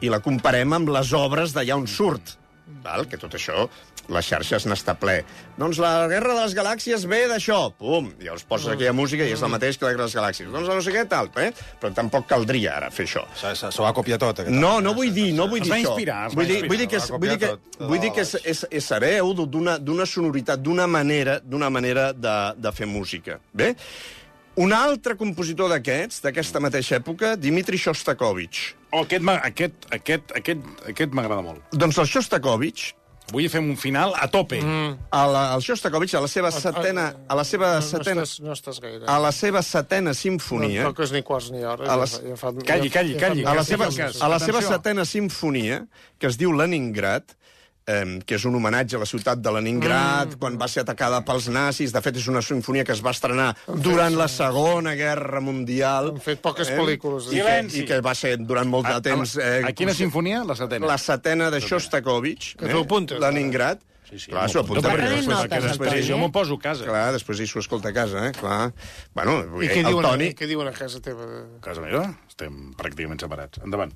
i 0.00 0.08
la 0.12 0.20
comparem 0.22 0.72
amb 0.72 0.88
les 0.94 1.12
obres 1.12 1.54
d'allà 1.56 1.76
on 1.80 1.86
surt. 1.90 2.36
Val? 2.84 3.06
Que 3.08 3.16
tot 3.16 3.32
això, 3.34 3.64
les 4.12 4.26
xarxes 4.28 4.66
n'està 4.68 4.92
ple. 5.00 5.22
Doncs 5.56 5.78
la 5.80 6.06
Guerra 6.08 6.34
de 6.36 6.42
les 6.44 6.54
Galàxies 6.56 7.06
ve 7.08 7.22
d'això. 7.30 7.70
Pum! 7.80 8.10
I 8.20 8.26
llavors 8.28 8.44
poses 8.48 8.68
aquella 8.74 8.92
música 8.96 9.24
i 9.24 9.32
és 9.32 9.40
el 9.42 9.48
mateix 9.52 9.78
que 9.80 9.86
la 9.86 9.94
Guerra 9.94 10.04
de 10.04 10.10
les 10.10 10.16
Galàxies. 10.18 10.50
Doncs 10.52 10.68
no 10.68 10.82
sé 10.84 10.92
què, 10.92 11.06
tal, 11.08 11.30
eh? 11.40 11.48
Però 11.80 11.90
tampoc 11.96 12.26
caldria 12.28 12.74
ara 12.76 12.90
fer 12.92 13.06
això. 13.08 13.24
Se 13.40 13.82
va 13.82 13.92
copiar 13.96 14.20
tot. 14.20 14.44
Aquest 14.44 14.54
No, 14.54 14.74
no 14.84 14.92
vull 14.96 15.10
dir, 15.16 15.30
no 15.36 15.48
vull 15.48 15.62
Es 15.62 15.64
dir 15.64 15.72
va 15.72 15.78
això. 15.80 15.94
inspirar, 15.96 16.18
es 16.28 16.36
va 16.36 16.40
vull 16.42 16.46
dir, 16.52 16.58
inspirar. 16.60 16.68
vull 16.68 16.78
dir 16.84 16.88
que 16.92 17.00
vull 17.16 17.32
dir 17.32 17.38
que, 17.38 17.84
vull 17.88 18.00
dir 18.04 18.12
que 18.12 18.26
és, 18.28 18.34
és, 18.44 18.62
és 18.82 18.90
hereu 18.98 19.32
d'una 19.34 19.78
d'una 19.80 20.06
sonoritat, 20.06 20.60
d'una 20.60 20.86
manera, 20.86 21.40
d'una 21.40 21.70
manera 21.72 22.12
de, 22.12 22.36
de 22.56 22.72
fer 22.72 22.86
música. 22.86 23.40
Bé? 23.52 23.74
Un 24.58 24.72
altre 24.74 25.14
compositor 25.18 25.70
d'aquests, 25.70 26.22
d'aquesta 26.24 26.58
mateixa 26.60 26.96
època, 26.98 27.36
Dimitri 27.38 27.78
Shostakovich. 27.78 28.74
Oh, 28.90 29.04
aquest 29.04 29.22
aquest, 29.36 29.86
aquest, 29.94 30.32
aquest, 30.34 30.64
aquest 30.90 31.14
m'agrada 31.14 31.44
molt. 31.46 31.62
Doncs 31.78 32.00
el 32.02 32.08
Shostakovich, 32.10 32.88
Avui 33.28 33.44
fem 33.52 33.66
un 33.68 33.76
final 33.76 34.14
a 34.16 34.24
tope. 34.32 34.56
Mm. 34.64 34.94
a 35.12 35.22
la, 35.28 35.42
el 35.54 35.60
Shostakovich, 35.60 36.14
a 36.16 36.22
la 36.24 36.30
seva 36.32 36.48
setena, 36.50 37.02
a 37.28 37.34
la 37.36 37.44
seva 37.44 37.74
No, 37.74 37.80
no, 37.82 37.86
setena, 37.90 38.22
estàs, 38.24 38.40
no 38.40 38.54
estàs 38.56 38.78
gaire. 38.80 39.04
a 39.04 39.18
la 39.20 39.32
seva 39.36 39.60
setena 39.62 40.14
no 40.14 40.16
sinfonia, 40.16 40.86
toques 40.88 41.12
ni 41.12 41.20
quarts 41.22 41.50
ni 41.52 41.60
hores. 41.62 41.88
A 41.92 41.96
les- 42.00 42.16
Ja, 42.24 42.36
fa, 42.40 42.54
Calli, 42.64 42.88
calli, 42.88 43.18
calli. 43.20 43.44
a 43.44 43.52
la 43.54 43.64
seva, 43.64 43.84
a 43.86 44.28
la 44.32 44.38
seva 44.40 44.62
setena 44.62 45.04
sinfonia, 45.04 45.86
que 46.18 46.26
es 46.26 46.38
diu 46.40 46.52
Leningrad, 46.56 47.36
eh, 47.88 48.18
que 48.26 48.36
és 48.36 48.44
un 48.48 48.58
homenatge 48.58 48.98
a 48.98 49.02
la 49.02 49.08
ciutat 49.08 49.40
de 49.42 49.52
Leningrad, 49.56 50.34
mm. 50.34 50.40
quan 50.42 50.58
va 50.60 50.68
ser 50.70 50.84
atacada 50.84 51.22
pels 51.26 51.48
nazis. 51.54 51.94
De 51.94 52.02
fet, 52.04 52.20
és 52.20 52.28
una 52.30 52.42
sinfonia 52.44 52.84
que 52.86 52.94
es 52.94 53.02
va 53.04 53.14
estrenar 53.16 53.50
durant 53.66 54.14
la 54.18 54.28
Segona 54.32 54.94
Guerra 54.98 55.42
Mundial. 55.44 56.12
Han 56.14 56.24
fet 56.24 56.42
poques 56.44 56.70
pel·lícules. 56.72 57.32
I 57.32 57.44
que. 57.44 57.58
I 57.82 57.86
que 57.88 58.00
va 58.04 58.14
ser 58.18 58.36
durant 58.40 58.68
molt 58.68 58.88
de 58.88 58.98
temps... 59.10 59.36
A, 59.40 59.52
a, 59.64 59.68
a 59.72 59.76
quina 59.76 59.94
com- 59.94 60.02
sinfonia? 60.04 60.44
La 60.48 60.58
setena. 60.58 60.88
La 60.90 60.98
setena 61.02 61.52
de 61.54 61.62
Shostakovich. 61.64 62.54
Que 62.58 62.68
t'ho 62.68 62.84
apuntes, 62.84 63.20
Leningrad. 63.22 63.84
Sí, 64.08 64.16
sí, 64.16 64.30
Clar, 64.32 64.46
s'ho 64.48 64.62
apunta 64.62 64.88
perquè 64.88 65.04
després, 65.04 65.26
Notes, 65.28 65.42
perquè 65.42 65.58
el 65.58 65.66
després, 65.66 65.90
Toni, 65.90 66.04
jo 66.06 66.14
eh? 66.14 66.20
m'ho 66.22 66.28
poso 66.32 66.56
a 66.56 66.62
casa. 66.62 66.86
clar, 66.88 67.02
després 67.12 67.42
ell 67.44 67.50
s'ho 67.50 67.60
escolta 67.60 67.90
a 67.90 67.92
casa, 67.92 68.22
eh? 68.24 68.32
Clar. 68.38 68.70
Bueno, 69.12 69.34
I 69.60 69.68
què 69.68 69.82
diuen, 69.84 70.06
Toni... 70.06 70.30
què 70.38 70.48
diuen 70.48 70.70
a 70.70 70.72
casa 70.72 71.02
teva? 71.04 71.28
A 71.58 71.60
casa 71.66 71.84
meva 71.84 72.06
estem 72.24 72.72
pràcticament 72.78 73.20
separats. 73.20 73.60
Endavant. 73.68 73.92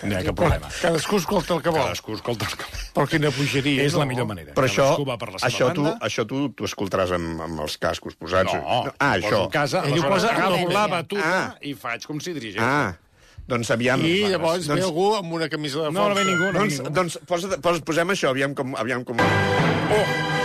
No 0.03 0.13
hi 0.15 0.19
ha 0.19 0.23
cap 0.27 0.37
problema. 0.39 0.71
Cadascú 0.83 1.19
escolta 1.21 1.55
el 1.55 1.63
que 1.63 1.71
vol. 1.71 1.83
Cadascú 1.85 2.17
escolta 2.17 2.49
el 2.49 2.57
que... 2.59 2.67
Però 2.97 3.07
quina 3.11 3.31
bogeria. 3.37 3.85
És 3.87 3.95
no? 3.95 4.03
la 4.03 4.07
millor 4.11 4.27
manera. 4.31 4.55
Però 4.57 4.67
això, 4.67 4.89
Cadascú 4.91 5.07
va 5.09 5.17
per 5.21 5.29
la 5.33 5.39
seva 5.39 5.51
això, 5.51 5.69
tu, 5.77 5.87
això 6.09 6.25
tu, 6.29 6.41
tu 6.59 6.67
escoltaràs 6.69 7.15
amb, 7.19 7.45
amb 7.47 7.63
els 7.67 7.79
cascos 7.83 8.19
posats. 8.19 8.51
No, 8.53 8.61
ah, 8.67 8.83
ho 8.83 8.91
poso 8.99 9.31
això. 9.31 9.45
a 9.47 9.55
casa, 9.55 9.85
Ell 9.87 10.01
ho 10.01 10.11
posa 10.11 10.35
amb 10.49 10.75
la 10.75 10.85
batuta 10.91 11.31
Ah. 11.33 11.47
i 11.63 11.75
faig 11.79 12.05
com 12.09 12.21
si 12.21 12.35
dirigés. 12.35 12.61
Ah, 12.63 12.95
doncs 13.49 13.71
aviam... 13.75 14.03
I 14.03 14.33
llavors 14.35 14.67
ve 14.67 14.75
doncs, 14.75 14.87
algú 14.91 15.09
amb 15.19 15.33
una 15.39 15.49
camisa 15.53 15.87
de 15.87 15.91
No, 15.95 16.09
no 16.09 16.15
ve 16.15 16.23
força. 16.23 16.31
ningú, 16.31 16.45
no 16.47 16.53
ve 16.53 16.59
doncs, 16.59 16.79
ningú. 16.83 16.95
doncs 16.99 17.19
posa, 17.27 17.59
posa, 17.63 17.83
posem 17.87 18.15
això, 18.17 18.31
aviam 18.35 18.55
com... 18.59 18.75
Aviam 18.79 19.05
com... 19.07 19.19
Oh! 19.23 20.42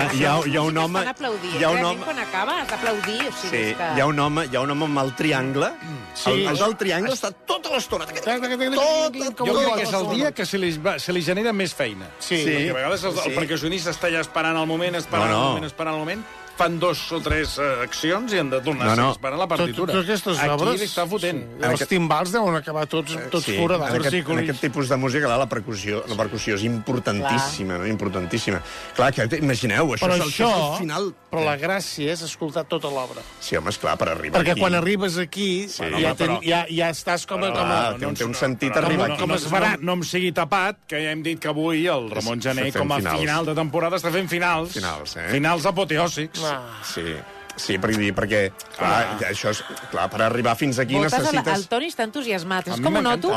Ha, 0.00 0.12
hi 0.14 0.24
ha, 0.24 0.34
hi 0.50 0.56
ha 0.56 0.62
un 0.66 0.78
home... 0.82 0.98
Estan 1.00 1.14
aplaudint. 1.14 1.54
Hi 1.60 1.64
ha 1.64 1.70
un 1.70 1.78
eh? 1.78 1.84
home... 1.90 2.04
Quan 2.08 2.18
acaba, 2.24 2.56
has 2.62 2.68
d'aplaudir. 2.72 3.18
O 3.28 3.32
sigui, 3.32 3.50
Sí, 3.50 3.62
que... 3.78 3.88
hi 3.96 4.00
ha 4.00 4.06
un 4.10 4.18
home, 4.26 4.46
hi 4.50 4.56
ha 4.56 4.64
un 4.66 4.74
home 4.74 4.88
amb 4.88 5.02
el 5.04 5.14
triangle. 5.20 5.70
Sí. 6.14 6.30
El, 6.32 6.42
el 6.50 6.58
del 6.64 6.76
triangle 6.80 7.14
està 7.14 7.30
tota 7.46 7.70
l'estona. 7.74 8.06
Tot, 8.10 8.24
tot, 8.26 9.44
Jo 9.46 9.54
crec 9.56 9.74
que 9.76 9.86
és 9.86 9.94
el 10.00 10.08
dia 10.16 10.32
que 10.36 10.46
se 10.48 10.58
li, 10.58 10.72
va, 10.82 10.98
se 10.98 11.14
li 11.14 11.22
genera 11.22 11.52
més 11.56 11.74
feina. 11.76 12.08
Sí. 12.18 12.40
Sí. 12.42 12.50
Perquè 12.50 12.74
a 12.74 12.78
vegades 12.80 13.04
el, 13.04 13.16
el 13.16 13.30
Sí. 13.30 13.36
percussionista 13.38 13.94
està 13.94 14.08
allà 14.10 14.20
esperant 14.26 14.56
el 14.58 14.66
moment, 14.66 14.96
esperant 14.98 15.30
No, 15.30 15.36
no. 15.36 15.42
el 15.42 15.48
moment, 15.54 15.70
esperant 15.70 15.94
el 15.94 16.00
moment. 16.06 16.24
Fan 16.60 16.76
dos 16.82 17.00
o 17.16 17.20
tres 17.24 17.56
eh, 17.58 17.68
accions 17.86 18.32
i 18.36 18.40
han 18.42 18.50
de 18.52 18.60
tornar 18.60 18.90
No, 18.92 18.96
no. 19.00 19.08
a 19.08 19.16
esperar 19.16 19.38
la 19.40 19.46
Tot, 19.48 19.56
partitura. 19.56 19.92
totes 19.94 20.04
aquestes 20.10 20.38
Aquí 20.44 20.50
obres... 20.60 20.82
està 20.84 21.06
fotent. 21.08 21.40
Sí, 21.56 21.66
els 21.70 21.86
timbals 21.88 22.32
deuen 22.36 22.58
acabar 22.60 22.84
tots, 22.90 23.16
tots 23.32 23.46
Sí, 23.48 23.56
foradats. 23.56 23.94
en 23.96 24.04
aquest, 24.04 24.28
en 24.28 24.42
aquest 24.44 24.60
tipus 24.68 24.88
de 24.92 24.96
música, 25.00 25.24
clar, 25.26 25.38
la 25.40 25.48
percussió, 25.48 26.04
la 26.10 26.16
percussió 26.20 26.54
és 26.60 26.64
importantíssima, 26.68 27.78
no? 27.80 27.86
Importantíssima. 27.88 28.60
Clar, 28.96 29.10
que 29.16 29.26
imagineu, 29.40 29.94
això 29.94 30.04
Però 30.06 30.16
és 30.18 30.20
el, 30.20 30.28
això... 30.28 30.50
és 30.50 30.60
el 30.70 30.78
final... 30.84 31.10
Però 31.30 31.44
la 31.46 31.54
gràcia 31.56 32.10
és 32.12 32.22
escoltar 32.26 32.64
tota 32.66 32.88
l'obra. 32.90 33.22
Sí, 33.38 33.54
home, 33.56 33.70
esclar, 33.70 33.92
per 34.00 34.08
arribar 34.10 34.40
Perquè 34.40 34.50
aquí... 34.56 34.60
quan 34.64 34.74
arribes 34.74 35.14
aquí 35.22 35.68
Sí, 35.70 35.84
ja, 36.02 36.10
ten, 36.18 36.26
però- 36.26 36.40
ja, 36.42 36.64
ja 36.68 36.88
estàs 36.90 37.22
com. 37.30 37.38
Però, 37.40 37.52
Com 37.54 37.62
a 37.62 37.68
clar, 37.70 37.98
té, 38.00 38.06
un- 38.08 38.16
té 38.18 38.26
un 38.26 38.34
sentit 38.34 38.72
Però 38.74 38.82
arribar 38.88 39.06
no, 39.08 39.14
aquí. 39.14 39.22
no, 39.22 39.28
com 39.28 39.36
es 39.36 39.46
farà. 39.52 39.68
no, 39.78 39.86
no 39.92 39.98
em 40.00 40.02
sigui 40.10 40.32
tapat, 40.34 40.80
que 40.90 40.98
ja 41.04 41.12
hem 41.14 41.22
dit 41.22 41.38
que 41.40 41.48
avui 41.52 41.86
el 41.86 42.10
Ramon 42.10 42.42
Gené, 42.42 42.66
com 42.74 42.90
a 42.90 42.98
finals. 42.98 43.20
final 43.22 43.46
de 43.46 43.54
temporada, 43.54 44.00
està 44.02 44.10
fent 44.10 44.26
finals. 44.28 44.74
Finals, 44.74 45.14
eh? 45.22 45.28
Finals 45.30 45.66
apoteòsics. 45.70 46.42
Ah. 46.49 46.49
Sí, 46.82 47.16
sí, 47.56 47.78
per 47.78 47.90
dir, 47.96 48.12
perquè, 48.14 48.40
clar, 48.76 49.16
ja, 49.20 49.28
això 49.30 49.50
és, 49.54 49.62
clar, 49.90 50.08
per 50.12 50.22
arribar 50.26 50.54
fins 50.56 50.78
aquí 50.78 50.94
Votes 50.98 51.12
necessites... 51.18 51.54
el 51.58 51.66
Toni 51.68 51.88
està 51.92 52.04
entusiasmat. 52.08 52.68
És 52.68 52.80
com 52.80 52.96
ho 52.96 53.02
noto. 53.02 53.32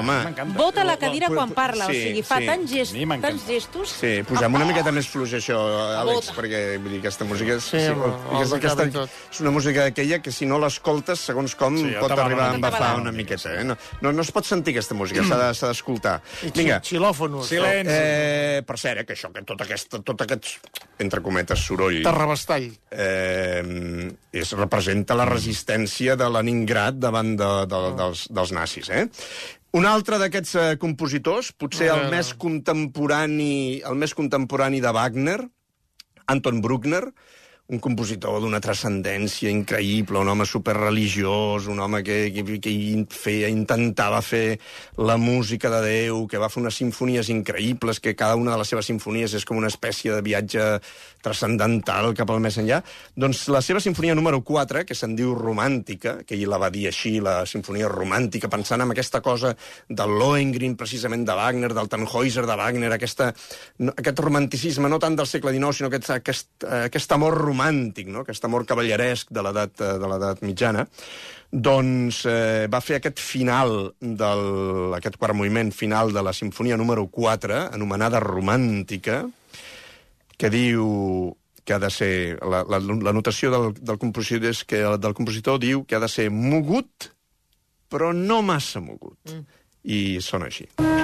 Vota 0.55 0.83
la 0.83 0.97
cadira 0.97 1.27
quan 1.29 1.51
parla. 1.51 1.85
sí, 1.87 1.97
o 1.97 2.03
sigui, 2.07 2.21
fa 2.23 2.39
sí. 2.39 2.47
tants, 2.47 2.71
gest, 2.71 2.95
tants 3.21 3.47
gestos. 3.47 3.89
Sí, 3.99 4.13
posem 4.27 4.53
una 4.55 4.65
miqueta 4.69 4.91
més 4.95 5.07
fluix, 5.07 5.33
això, 5.39 5.57
Àlex, 6.01 6.29
Vota. 6.29 6.37
perquè 6.41 6.61
vull 6.79 6.91
dir, 6.95 6.99
aquesta 7.03 7.25
música... 7.25 7.57
És, 7.59 7.63
Sí, 7.73 7.81
home, 7.89 8.11
és, 8.37 8.41
els 8.43 8.53
aquesta, 8.59 8.85
tot. 8.93 9.09
és 9.33 9.39
una 9.41 9.51
música 9.51 9.85
aquella 9.89 10.19
que 10.21 10.31
si 10.31 10.45
no 10.45 10.59
l'escoltes, 10.61 11.19
segons 11.19 11.55
com, 11.55 11.77
Sí, 11.77 11.89
sí, 11.89 11.95
pot 11.99 12.11
arribar 12.13 12.29
a 12.29 12.49
una 12.51 12.57
mica. 12.57 12.67
embafar 12.69 12.91
una 13.01 13.11
miqueta. 13.11 13.53
Eh? 13.59 13.63
No, 13.65 13.77
no, 14.01 14.11
no 14.13 14.21
es 14.21 14.31
pot 14.31 14.45
sentir 14.45 14.73
aquesta 14.75 14.93
música, 14.95 15.23
s'ha 15.25 15.37
de- 15.39 15.53
s'ha 15.57 15.67
d'escoltar. 15.71 16.19
Vinga, 16.53 16.81
Xilòfonos. 16.83 17.47
Silenci. 17.49 17.91
eh, 17.93 18.61
per 18.67 18.77
cert, 18.77 19.01
eh, 19.01 19.05
que 19.05 19.13
això, 19.17 19.31
que 19.33 19.41
tot, 19.43 19.61
aquesta, 19.61 20.01
tot 20.03 20.21
aquest, 20.21 20.53
entre 20.99 21.21
cometes, 21.21 21.59
soroll... 21.65 22.01
Terrabastall. 22.03 22.69
eh, 22.91 24.02
és, 24.31 24.53
representa 24.57 25.17
la 25.17 25.27
resistència 25.29 26.17
de 26.19 26.29
Leningrad 26.29 27.01
davant 27.01 27.35
de, 27.39 27.51
de, 27.69 27.81
dels, 27.99 28.25
dels 28.33 28.55
nazis. 28.55 28.89
Eh? 28.89 29.05
Un 29.73 29.87
altre 29.89 30.19
d'aquests 30.21 30.55
eh, 30.55 30.65
compositors, 30.81 31.51
potser 31.57 31.89
el 31.93 32.09
més 32.13 32.33
contemporani, 32.37 33.81
el 33.81 33.97
més 33.97 34.13
contemporani 34.13 34.83
de 34.83 34.91
Wagner, 34.93 35.39
Anton 36.29 36.61
Bruckner, 36.61 37.07
un 37.71 37.79
compositor 37.79 38.41
d'una 38.43 38.59
transcendència 38.61 39.49
increïble, 39.49 40.19
un 40.19 40.29
home 40.29 40.45
superreligiós, 40.45 41.69
un 41.71 41.79
home 41.79 42.01
que, 42.03 42.17
que, 42.35 42.57
que 42.59 42.73
feia, 43.15 43.47
intentava 43.49 44.19
fer 44.21 44.59
la 44.99 45.15
música 45.17 45.71
de 45.71 45.79
Déu, 45.85 46.25
que 46.27 46.41
va 46.41 46.51
fer 46.51 46.61
unes 46.61 46.77
sinfonies 46.81 47.31
increïbles, 47.31 48.01
que 48.03 48.17
cada 48.19 48.35
una 48.35 48.53
de 48.53 48.59
les 48.61 48.73
seves 48.73 48.91
sinfonies 48.91 49.37
és 49.39 49.47
com 49.47 49.57
una 49.57 49.71
espècie 49.71 50.11
de 50.11 50.21
viatge 50.25 50.67
transcendental 51.23 52.13
cap 52.17 52.29
al 52.33 52.41
més 52.43 52.57
enllà. 52.61 52.81
Doncs 53.15 53.45
la 53.53 53.61
seva 53.65 53.81
sinfonia 53.83 54.15
número 54.17 54.41
4, 54.45 54.83
que 54.87 54.97
se'n 54.97 55.15
diu 55.17 55.33
Romàntica, 55.37 56.19
que 56.27 56.35
ell 56.37 56.49
la 56.51 56.59
va 56.61 56.71
dir 56.73 56.87
així, 56.89 57.15
la 57.23 57.41
sinfonia 57.49 57.89
romàntica, 57.91 58.51
pensant 58.51 58.83
en 58.83 58.91
aquesta 58.93 59.21
cosa 59.25 59.53
del 59.89 60.17
Lohengrin, 60.19 60.77
precisament 60.79 61.25
de 61.27 61.37
Wagner, 61.37 61.71
del 61.73 61.89
Tannhäuser 61.91 62.45
de 62.49 62.57
Wagner, 62.59 62.91
aquesta, 62.95 63.31
no, 63.79 63.95
aquest 63.95 64.19
romanticisme, 64.23 64.91
no 64.91 64.99
tant 65.01 65.17
del 65.19 65.29
segle 65.29 65.53
XIX, 65.55 65.77
sinó 65.77 65.91
aquest, 65.91 66.11
aquest, 66.17 66.67
aquest 66.83 67.15
amor 67.15 67.39
romàntic, 67.39 68.11
no? 68.11 68.25
aquest 68.27 68.45
amor 68.49 68.67
cavalleresc 68.69 69.31
de 69.33 69.45
l'edat 69.45 69.83
de 69.83 70.09
l'edat 70.09 70.43
mitjana, 70.45 70.85
doncs 71.53 72.23
eh, 72.25 72.65
va 72.71 72.81
fer 72.81 72.97
aquest 72.97 73.21
final, 73.21 73.93
del, 74.01 74.43
aquest 74.97 75.19
quart 75.21 75.37
moviment 75.37 75.69
final 75.75 76.13
de 76.13 76.23
la 76.25 76.33
sinfonia 76.33 76.77
número 76.79 77.05
4, 77.13 77.67
anomenada 77.77 78.21
Romàntica, 78.23 79.21
que 80.43 80.49
diu 80.51 81.37
que 81.63 81.71
ha 81.71 81.79
de 81.79 81.89
ser... 81.89 82.37
La, 82.43 82.65
la, 82.67 82.79
la 82.83 83.13
notació 83.15 83.51
del, 83.53 83.69
del 83.79 83.99
compositor 84.01 84.51
és 84.51 84.65
que 84.67 84.81
del 84.99 85.15
compositor 85.15 85.61
diu 85.63 85.85
que 85.87 85.95
ha 85.95 86.03
de 86.03 86.11
ser 86.11 86.27
mogut, 86.35 87.07
però 87.87 88.11
no 88.11 88.41
massa 88.43 88.83
mogut. 88.83 89.21
Mm. 89.31 89.63
I 89.83 90.01
sona 90.23 90.51
així. 90.51 90.67
Bueno, 90.83 91.02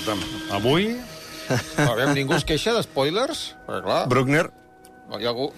escolta'm, 0.00 0.20
avui... 0.56 0.96
A 1.82 1.94
veure, 1.98 2.12
ningú 2.14 2.36
es 2.36 2.44
queixa 2.46 2.72
d'espoilers? 2.76 3.40
Perquè, 3.66 3.82
clar, 3.82 4.02
Bruckner, 4.10 4.44
hi 5.18 5.26
ha 5.26 5.32
algú... 5.32 5.48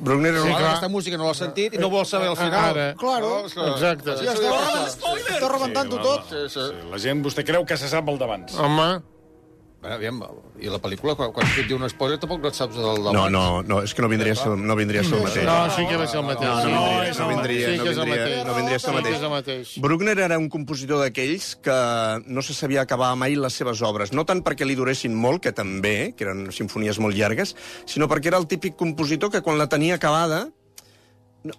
Bruckner 0.00 0.30
era 0.32 0.44
Sí, 0.46 0.48
clar. 0.48 0.68
Aquesta 0.70 0.88
música 0.88 1.18
no 1.20 1.26
l'ha 1.28 1.36
sentit 1.36 1.76
i 1.76 1.80
no 1.80 1.90
vol 1.92 2.06
saber 2.08 2.30
al 2.32 2.38
final. 2.38 2.70
Ara. 2.70 2.86
Claro. 2.96 3.32
Exacte. 3.44 4.14
Ja 4.24 4.32
està. 4.32 4.54
Està 5.36 5.50
rebentant-ho 5.52 5.98
Sí, 5.98 6.06
tot. 6.06 6.30
Sí, 6.30 6.44
sí. 6.54 6.64
Sí, 6.70 6.86
la 6.94 7.00
gent, 7.04 7.20
vostè 7.26 7.44
creu 7.44 7.66
que 7.68 7.76
se 7.76 7.90
sap 7.92 8.08
el 8.08 8.16
d'abans. 8.22 8.56
Home, 8.56 8.88
aviam, 9.90 10.20
I 10.62 10.70
la 10.70 10.78
pel·lícula, 10.78 11.16
quan, 11.18 11.32
quan 11.34 11.48
et 11.48 11.66
diu 11.66 11.78
un 11.78 11.88
spoiler, 11.90 12.18
tampoc 12.22 12.42
no 12.42 12.50
et 12.52 12.58
saps 12.58 12.78
el 12.78 13.02
del 13.02 13.16
No, 13.16 13.24
no, 13.32 13.62
no, 13.66 13.80
és 13.82 13.94
que 13.94 14.04
no 14.04 14.10
vindria 14.12 14.36
a 14.36 14.38
ser, 14.38 14.52
no 14.54 14.76
vindria 14.78 15.02
a 15.02 15.08
ser 15.08 15.18
el 15.18 15.24
mateix. 15.26 15.46
No, 15.48 15.56
sí 15.74 15.86
que 15.88 15.98
va 15.98 16.06
ser 16.06 16.20
el 16.20 16.26
mateix. 16.28 16.48
No, 16.48 16.70
no 16.70 16.86
vindria, 16.86 17.18
no 17.18 17.28
vindria, 17.32 17.96
no 17.96 18.06
vindria, 18.06 18.44
no 18.46 18.56
vindria 18.60 18.78
a 18.78 18.84
ser 18.84 18.94
el 18.94 19.02
Sí 19.02 19.32
mateix. 19.34 19.74
Bruckner 19.82 20.16
era 20.28 20.38
un 20.38 20.48
compositor 20.52 21.02
d'aquells 21.02 21.56
que 21.66 21.76
no 22.26 22.46
se 22.46 22.54
sabia 22.54 22.86
acabar 22.86 23.12
mai 23.18 23.34
les 23.34 23.58
seves 23.58 23.82
obres, 23.82 24.14
no 24.14 24.26
tant 24.28 24.44
perquè 24.46 24.68
li 24.68 24.78
duressin 24.78 25.14
molt, 25.18 25.42
que 25.42 25.52
també, 25.56 26.12
que 26.16 26.28
eren 26.28 26.50
sinfonies 26.54 27.02
molt 27.02 27.18
llargues, 27.18 27.56
sinó 27.86 28.06
perquè 28.10 28.30
era 28.30 28.38
el 28.38 28.46
típic 28.46 28.78
compositor 28.78 29.32
que 29.34 29.42
quan 29.42 29.58
la 29.58 29.68
tenia 29.72 29.98
acabada 29.98 30.46
no, 30.46 30.61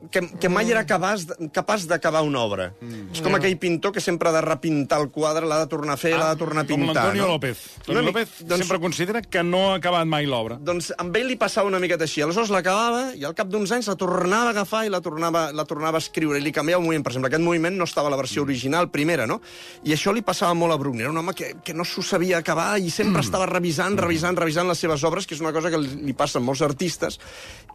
que, 0.10 0.22
que 0.39 0.50
mai 0.50 0.69
era 0.72 0.86
capaç, 0.88 1.26
de- 1.28 1.50
capaç 1.52 1.86
d'acabar 1.89 2.22
una 2.24 2.39
obra. 2.39 2.69
Mm. 2.82 3.12
És 3.13 3.22
com 3.22 3.36
aquell 3.36 3.58
pintor 3.60 3.91
que 3.91 4.00
sempre 4.02 4.30
ha 4.30 4.32
de 4.32 4.41
repintar 4.41 5.02
el 5.02 5.10
quadre, 5.12 5.46
l'ha 5.46 5.60
de 5.60 5.67
tornar 5.67 5.93
a 5.96 5.98
fer, 5.98 6.13
l'ha 6.17 6.30
de 6.34 6.39
tornar 6.39 6.63
a 6.63 6.67
Com 6.67 6.80
pintar. 6.86 7.04
l'Antonio 7.04 7.24
no? 7.28 7.34
López. 7.34 7.58
Una 7.67 7.80
Antonio 7.80 8.04
mica- 8.04 8.19
López 8.19 8.48
doncs- 8.48 8.60
sempre 8.63 8.80
considera 8.80 9.22
que 9.22 9.43
no 9.43 9.74
ha 9.74 9.76
acabat 9.76 10.06
mai 10.08 10.26
l'obra. 10.26 10.58
Doncs 10.62 10.93
amb 10.98 11.15
ell 11.19 11.28
li 11.28 11.36
passava 11.36 11.67
una 11.67 11.80
miqueta 11.84 12.06
així. 12.06 12.22
Aleshores 12.22 12.50
l'acabava 12.50 13.13
i 13.15 13.26
al 13.26 13.36
cap 13.36 13.48
d'uns 13.52 13.72
anys 13.72 13.88
la 13.91 13.96
tornava 13.96 14.48
a 14.48 14.56
agafar 14.56 14.86
i 14.86 14.89
la 14.89 15.02
tornava, 15.02 15.52
la 15.52 15.65
tornava 15.65 15.98
a 15.98 16.04
escriure. 16.04 16.39
I 16.39 16.41
li 16.43 16.52
canviava 16.52 16.80
un 16.80 16.86
moviment. 16.86 17.04
Per 17.04 17.12
exemple, 17.12 17.28
aquest 17.34 17.43
moviment 17.43 17.76
no 17.78 17.84
estava 17.84 18.08
a 18.08 18.12
la 18.12 18.17
versió 18.17 18.41
original, 18.43 18.89
primera, 18.89 19.28
no? 19.28 19.41
I 19.84 19.91
això 19.91 20.13
li 20.13 20.22
passava 20.22 20.54
molt 20.54 20.72
a 20.74 20.78
Bruckner. 20.78 21.04
Era 21.04 21.12
un 21.12 21.17
home 21.17 21.34
que, 21.34 21.56
que 21.63 21.74
no 21.74 21.84
s'ho 21.84 22.02
sabia 22.02 22.38
acabar 22.39 22.80
i 22.80 22.89
sempre 22.89 23.19
estava 23.22 23.46
revisant, 23.46 23.98
revisant, 24.00 24.38
revisant 24.38 24.67
les 24.67 24.80
seves 24.80 25.04
obres, 25.04 25.28
que 25.28 25.36
és 25.36 25.41
una 25.41 25.52
cosa 25.52 25.69
que 25.69 25.78
li 25.78 26.13
passa 26.13 26.39
a 26.39 26.41
molts 26.41 26.62
artistes 26.62 27.19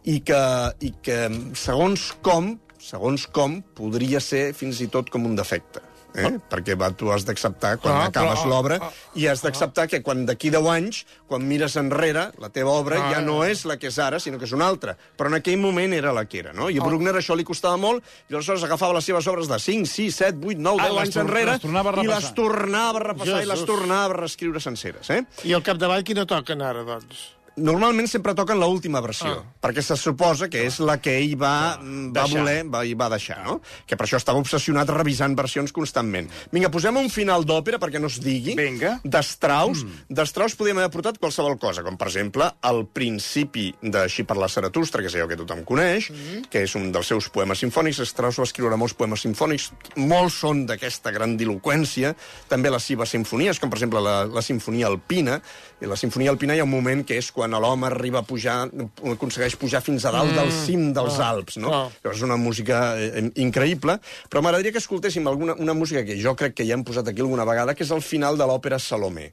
i 0.05 0.21
que, 0.21 0.39
i 0.79 0.93
que 1.03 1.29
segons 1.53 1.98
com, 2.21 2.55
segons 2.79 3.27
com, 3.35 3.61
podria 3.75 4.19
ser 4.23 4.49
fins 4.57 4.79
i 4.81 4.87
tot 4.87 5.09
com 5.13 5.25
un 5.29 5.35
defecte. 5.39 5.83
Eh? 6.09 6.25
Perquè 6.49 6.73
va, 6.73 6.87
tu 6.97 7.11
has 7.13 7.21
d'acceptar 7.21 7.75
quan 7.77 7.93
Ah, 7.93 8.05
acabes 8.07 8.39
però- 8.39 8.47
l'obra 8.49 8.77
i 9.13 9.27
has 9.29 9.43
d'acceptar 9.43 9.83
que 9.87 9.99
quan 10.01 10.23
d'aquí 10.25 10.49
10 10.49 10.65
anys, 10.67 11.03
quan 11.29 11.45
mires 11.47 11.75
enrere, 11.77 12.31
la 12.41 12.49
teva 12.49 12.71
obra 12.71 12.97
Ah. 12.97 13.11
ja 13.13 13.19
no 13.21 13.43
és 13.45 13.61
la 13.69 13.77
que 13.77 13.87
és 13.91 13.99
ara, 14.01 14.17
sinó 14.19 14.39
que 14.39 14.45
és 14.45 14.51
una 14.51 14.65
altra. 14.65 14.97
Però 15.15 15.27
en 15.29 15.35
aquell 15.37 15.59
moment 15.61 15.93
era 15.93 16.11
la 16.11 16.25
que 16.25 16.39
era, 16.39 16.51
no? 16.51 16.67
I 16.67 16.79
a 16.79 16.81
Bruckner 16.81 17.13
això 17.13 17.35
li 17.37 17.43
costava 17.45 17.77
molt, 17.77 18.03
i 18.27 18.33
aleshores 18.33 18.63
agafava 18.63 18.93
les 18.97 19.05
seves 19.05 19.27
obres 19.27 19.47
de 19.47 19.59
5, 19.59 19.85
6, 19.85 20.15
7, 20.15 20.39
8, 20.43 20.57
9, 20.57 20.81
Ah, 20.81 20.87
10 20.87 20.95
les 20.97 21.03
anys 21.05 21.15
enrere 21.17 21.45
les 21.45 21.45
i 21.45 21.53
les 21.53 22.33
tornava 22.33 22.99
a 22.99 23.03
repassar 23.03 23.43
i 23.43 23.45
les 23.45 23.65
tornava 23.65 24.13
a 24.15 24.17
reescriure 24.17 24.59
senceres, 24.59 25.09
eh? 25.11 25.23
I 25.43 25.53
al 25.53 25.61
capdavall 25.61 26.03
quina 26.03 26.25
toquen 26.25 26.59
ara, 26.63 26.83
doncs? 26.83 27.35
Normalment 27.59 28.07
sempre 28.09 28.35
toquen 28.37 28.59
l'última 28.59 29.01
versió, 29.03 29.31
ah. 29.41 29.43
perquè 29.61 29.83
se 29.85 29.97
suposa 29.99 30.49
que 30.51 30.63
és 30.67 30.79
la 30.83 30.97
que 31.01 31.15
ell 31.19 31.35
va, 31.39 31.53
ah. 31.75 31.79
va 31.79 32.23
Deixar. 32.23 32.39
voler 32.39 32.57
va, 32.71 32.83
i 32.87 32.95
va 32.97 33.09
deixar, 33.11 33.39
no? 33.45 33.59
Que 33.87 33.97
per 33.99 34.07
això 34.07 34.19
estava 34.19 34.41
obsessionat 34.41 34.89
revisant 34.93 35.35
versions 35.37 35.73
constantment. 35.75 36.29
Vinga, 36.53 36.71
posem 36.73 36.97
un 36.99 37.09
final 37.13 37.45
d'òpera 37.47 37.79
perquè 37.81 38.01
no 38.01 38.09
es 38.11 38.19
digui. 38.23 38.55
Vinga. 38.59 38.97
D'Strauss. 39.03 39.83
Mm. 39.85 40.17
D'Strauss 40.19 40.57
podíem 40.59 40.81
haver 40.81 40.91
portat 40.93 41.19
qualsevol 41.21 41.57
cosa, 41.61 41.83
com 41.85 41.97
per 41.99 42.09
exemple 42.09 42.49
el 42.69 42.83
principi 42.93 43.69
de 43.81 44.05
Així 44.05 44.23
per 44.25 44.39
la 44.39 44.47
Zaratustra, 44.49 45.03
que 45.03 45.11
és 45.11 45.17
allò 45.17 45.27
que 45.29 45.37
tothom 45.39 45.65
coneix, 45.67 46.09
mm. 46.13 46.47
que 46.51 46.63
és 46.65 46.75
un 46.79 46.89
dels 46.95 47.11
seus 47.11 47.29
poemes 47.33 47.61
sinfònics. 47.61 48.01
Strauss 48.09 48.39
va 48.41 48.47
escriure 48.47 48.79
molts 48.79 48.95
poemes 48.97 49.25
sinfònics, 49.25 49.69
molts 49.99 50.39
són 50.43 50.63
d'aquesta 50.69 51.13
grandiloquència, 51.15 52.13
també 52.49 52.71
les 52.71 52.85
seves 52.89 53.13
sinfonies, 53.15 53.59
com 53.59 53.71
per 53.71 53.79
exemple 53.81 54.01
la, 54.03 54.23
la 54.29 54.43
sinfonia 54.45 54.87
alpina. 54.89 55.39
I 55.79 55.87
la 55.87 55.97
sinfonia 55.99 56.31
alpina 56.33 56.55
hi 56.55 56.63
ha 56.63 56.67
un 56.67 56.73
moment 56.73 57.05
que 57.07 57.19
és 57.19 57.29
quan 57.35 57.48
l'home 57.57 57.87
arriba 57.87 58.21
a 58.21 58.27
pujar, 58.27 58.67
aconsegueix 59.15 59.55
pujar 59.57 59.81
fins 59.81 60.05
a 60.05 60.13
dalt 60.13 60.29
mm. 60.29 60.37
del 60.37 60.51
cim 60.53 60.85
dels 60.93 61.17
Alps, 61.23 61.57
no? 61.57 61.71
Llavors 61.71 62.19
és 62.19 62.27
una 62.27 62.37
música 62.37 62.83
eh, 63.01 63.25
increïble, 63.41 63.97
però 64.29 64.43
m'agradaria 64.45 64.75
que 64.75 64.83
escoltéssim 64.83 65.25
alguna, 65.31 65.57
una 65.57 65.73
música 65.73 66.05
que 66.05 66.19
jo 66.21 66.35
crec 66.37 66.59
que 66.59 66.67
ja 66.67 66.77
hem 66.77 66.85
posat 66.85 67.09
aquí 67.09 67.25
alguna 67.25 67.47
vegada, 67.49 67.73
que 67.73 67.87
és 67.87 67.95
el 67.95 68.05
final 68.05 68.37
de 68.37 68.45
l'òpera 68.45 68.77
Salomé. 68.77 69.31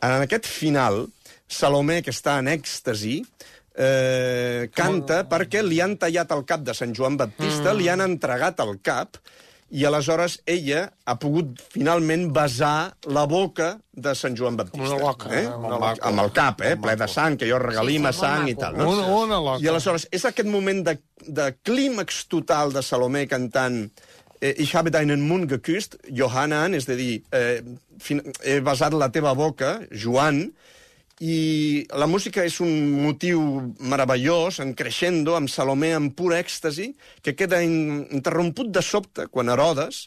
En 0.00 0.22
aquest 0.22 0.48
final, 0.48 1.04
Salomé, 1.44 2.00
que 2.06 2.14
està 2.14 2.38
en 2.40 2.48
èxtasi, 2.54 3.18
eh, 3.78 4.68
canta 4.74 5.22
perquè 5.30 5.62
li 5.64 5.80
han 5.84 5.96
tallat 6.00 6.32
el 6.34 6.44
cap 6.48 6.64
de 6.66 6.74
Sant 6.74 6.94
Joan 6.96 7.18
Baptista, 7.20 7.74
li 7.74 7.88
han 7.90 8.02
entregat 8.04 8.60
el 8.64 8.78
cap, 8.82 9.20
i 9.70 9.84
aleshores 9.84 10.38
ella 10.48 10.86
ha 11.04 11.14
pogut 11.20 11.58
finalment 11.74 12.28
besar 12.32 12.94
la 13.12 13.26
boca 13.28 13.74
de 13.92 14.14
Sant 14.16 14.36
Joan 14.38 14.56
Baptista. 14.56 14.94
Una 14.94 15.00
loca, 15.02 15.28
eh? 15.34 15.42
eh? 15.44 15.54
Una 15.54 15.76
loca. 15.76 16.06
Amb 16.08 16.22
el 16.24 16.30
cap, 16.32 16.62
eh? 16.64 16.76
ple 16.80 16.94
de 16.96 17.08
sang, 17.08 17.36
que 17.36 17.48
jo 17.50 17.58
regalima 17.60 18.12
Sí, 18.12 18.20
sí, 18.20 18.24
molt 18.24 18.38
sang 18.38 18.48
i 18.48 18.54
maco. 18.54 18.62
tal. 18.62 18.78
No? 18.78 18.90
Una, 18.94 19.06
una 19.26 19.40
loca. 19.44 19.64
I 19.64 19.68
aleshores, 19.68 20.08
és 20.10 20.24
aquest 20.24 20.48
moment 20.48 20.80
de, 20.86 20.96
de 21.26 21.50
clímax 21.62 22.24
total 22.32 22.72
de 22.72 22.82
Salomé 22.82 23.26
cantant 23.28 23.82
eh, 24.40 24.54
Ich 24.58 24.74
habe 24.74 24.90
deinen 24.94 25.20
Mund 25.28 25.50
geküsst, 25.50 25.98
Johanan, 26.08 26.74
és 26.78 26.88
a 26.88 26.96
dir, 26.96 27.22
eh, 27.32 27.60
fin, 28.00 28.22
he 28.44 28.60
besat 28.64 28.96
la 28.96 29.10
teva 29.12 29.34
boca, 29.36 29.80
Joan, 29.92 30.46
i 31.20 31.86
la 31.98 32.06
música 32.06 32.44
és 32.46 32.60
un 32.62 32.70
motiu 33.02 33.40
meravellós, 33.80 34.60
en 34.62 34.74
crescendo, 34.78 35.34
amb 35.34 35.50
Salomé 35.50 35.92
en 35.96 36.12
pur 36.14 36.30
èxtasi, 36.36 36.92
que 37.22 37.34
queda 37.34 37.62
in, 37.64 38.06
interromput 38.14 38.70
de 38.74 38.82
sobte 38.82 39.26
quan 39.32 39.50
Herodes 39.50 40.04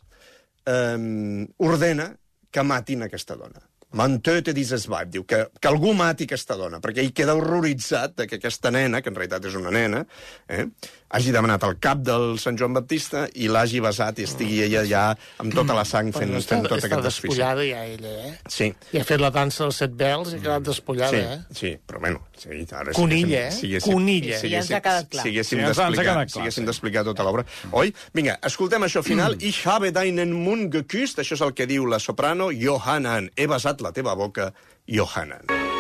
eh, 0.66 1.48
ordena 1.58 2.14
que 2.52 2.64
matin 2.64 3.04
aquesta 3.08 3.36
dona. 3.40 3.71
Man 3.94 4.22
töte 4.24 4.54
dieses 4.56 4.88
Weib, 4.88 5.10
diu 5.12 5.26
que, 5.28 5.42
que 5.60 5.68
algú 5.68 5.92
mati 5.98 6.24
aquesta 6.30 6.56
dona, 6.56 6.80
perquè 6.80 7.04
ell 7.04 7.12
queda 7.14 7.34
horroritzat 7.36 8.16
de 8.22 8.28
que 8.30 8.38
aquesta 8.40 8.72
nena, 8.72 9.02
que 9.04 9.12
en 9.12 9.18
realitat 9.20 9.46
és 9.50 9.58
una 9.60 9.72
nena, 9.74 10.06
eh, 10.48 10.66
hagi 11.12 11.34
demanat 11.36 11.66
el 11.68 11.76
cap 11.84 12.00
del 12.08 12.38
Sant 12.40 12.56
Joan 12.58 12.72
Baptista 12.78 13.26
i 13.36 13.50
l'hagi 13.52 13.82
besat 13.84 14.22
i 14.24 14.28
estigui 14.30 14.62
ella 14.64 14.86
ja 14.88 15.02
amb 15.44 15.52
tota 15.54 15.76
la 15.76 15.84
sang 15.84 16.14
fent, 16.16 16.32
Però 16.32 16.40
fent 16.48 16.64
tot 16.70 16.78
està 16.78 16.88
aquest 16.88 17.04
desfici. 17.04 17.28
despullada 17.36 17.66
ja, 17.68 17.82
ella, 17.84 18.14
eh? 18.30 18.34
Sí, 18.48 18.70
I 18.96 19.02
ha 19.02 19.04
fet 19.04 19.20
la 19.20 19.30
dansa 19.36 19.66
dels 19.66 19.82
set 19.84 19.98
vels 20.00 20.32
i 20.32 20.38
ha 20.40 20.44
quedat 20.46 20.64
despullada, 20.70 21.12
sí, 21.12 21.18
eh? 21.18 21.40
sí, 21.52 21.74
però 21.86 22.00
bueno... 22.00 22.24
Sí, 22.42 22.50
ara 22.74 22.90
Conilla, 22.98 23.42
eh? 23.52 23.80
Conilla. 23.84 24.40
si 24.40 24.50
Ja 24.50 24.58
ens 24.64 24.72
ha 24.72 24.80
haguéssim- 24.80 24.82
quedat 24.82 25.10
clar. 25.12 25.24
Si 25.24 25.30
haguéssim 25.30 25.60
Sí, 25.60 25.62
ha- 25.62 25.68
ens 25.68 25.78
ha 25.78 25.84
d'explicar 25.84 26.06
quedat 26.16 26.32
clar, 26.32 26.42
haguéssim 26.42 26.64
sí. 26.64 26.66
d'explicar 26.72 27.04
tota 27.06 27.24
l'obra. 27.28 27.44
Oi? 27.78 27.92
Vinga, 28.18 28.40
escoltem 28.50 28.82
això 28.88 29.04
final. 29.06 29.36
Ich 29.52 29.60
habe 29.68 29.92
deinen 29.94 30.32
Mund 30.34 30.72
geküsst. 30.74 31.20
Això 31.22 31.36
és 31.38 31.44
el 31.46 31.54
que 31.54 31.68
diu 31.70 31.86
la 31.86 32.00
soprano 32.02 32.48
Johanan. 32.50 33.30
He 33.38 33.46
besat 33.52 33.81
la 33.82 33.92
teva 33.92 34.16
boca, 34.16 34.54
Johanan. 34.88 35.71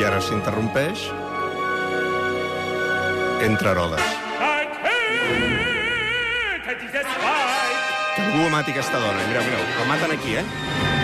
I 0.00 0.04
ara 0.08 0.16
s'interrompeix 0.24 1.02
entre 3.44 3.68
Herodes. 3.68 4.14
Que 8.14 8.22
algú 8.24 8.48
mati 8.48 8.72
aquesta 8.72 8.96
dona. 8.96 9.26
Mireu, 9.28 9.44
mireu, 9.44 9.66
el 9.82 9.90
maten 9.92 10.16
aquí, 10.16 10.38
eh? 10.40 10.99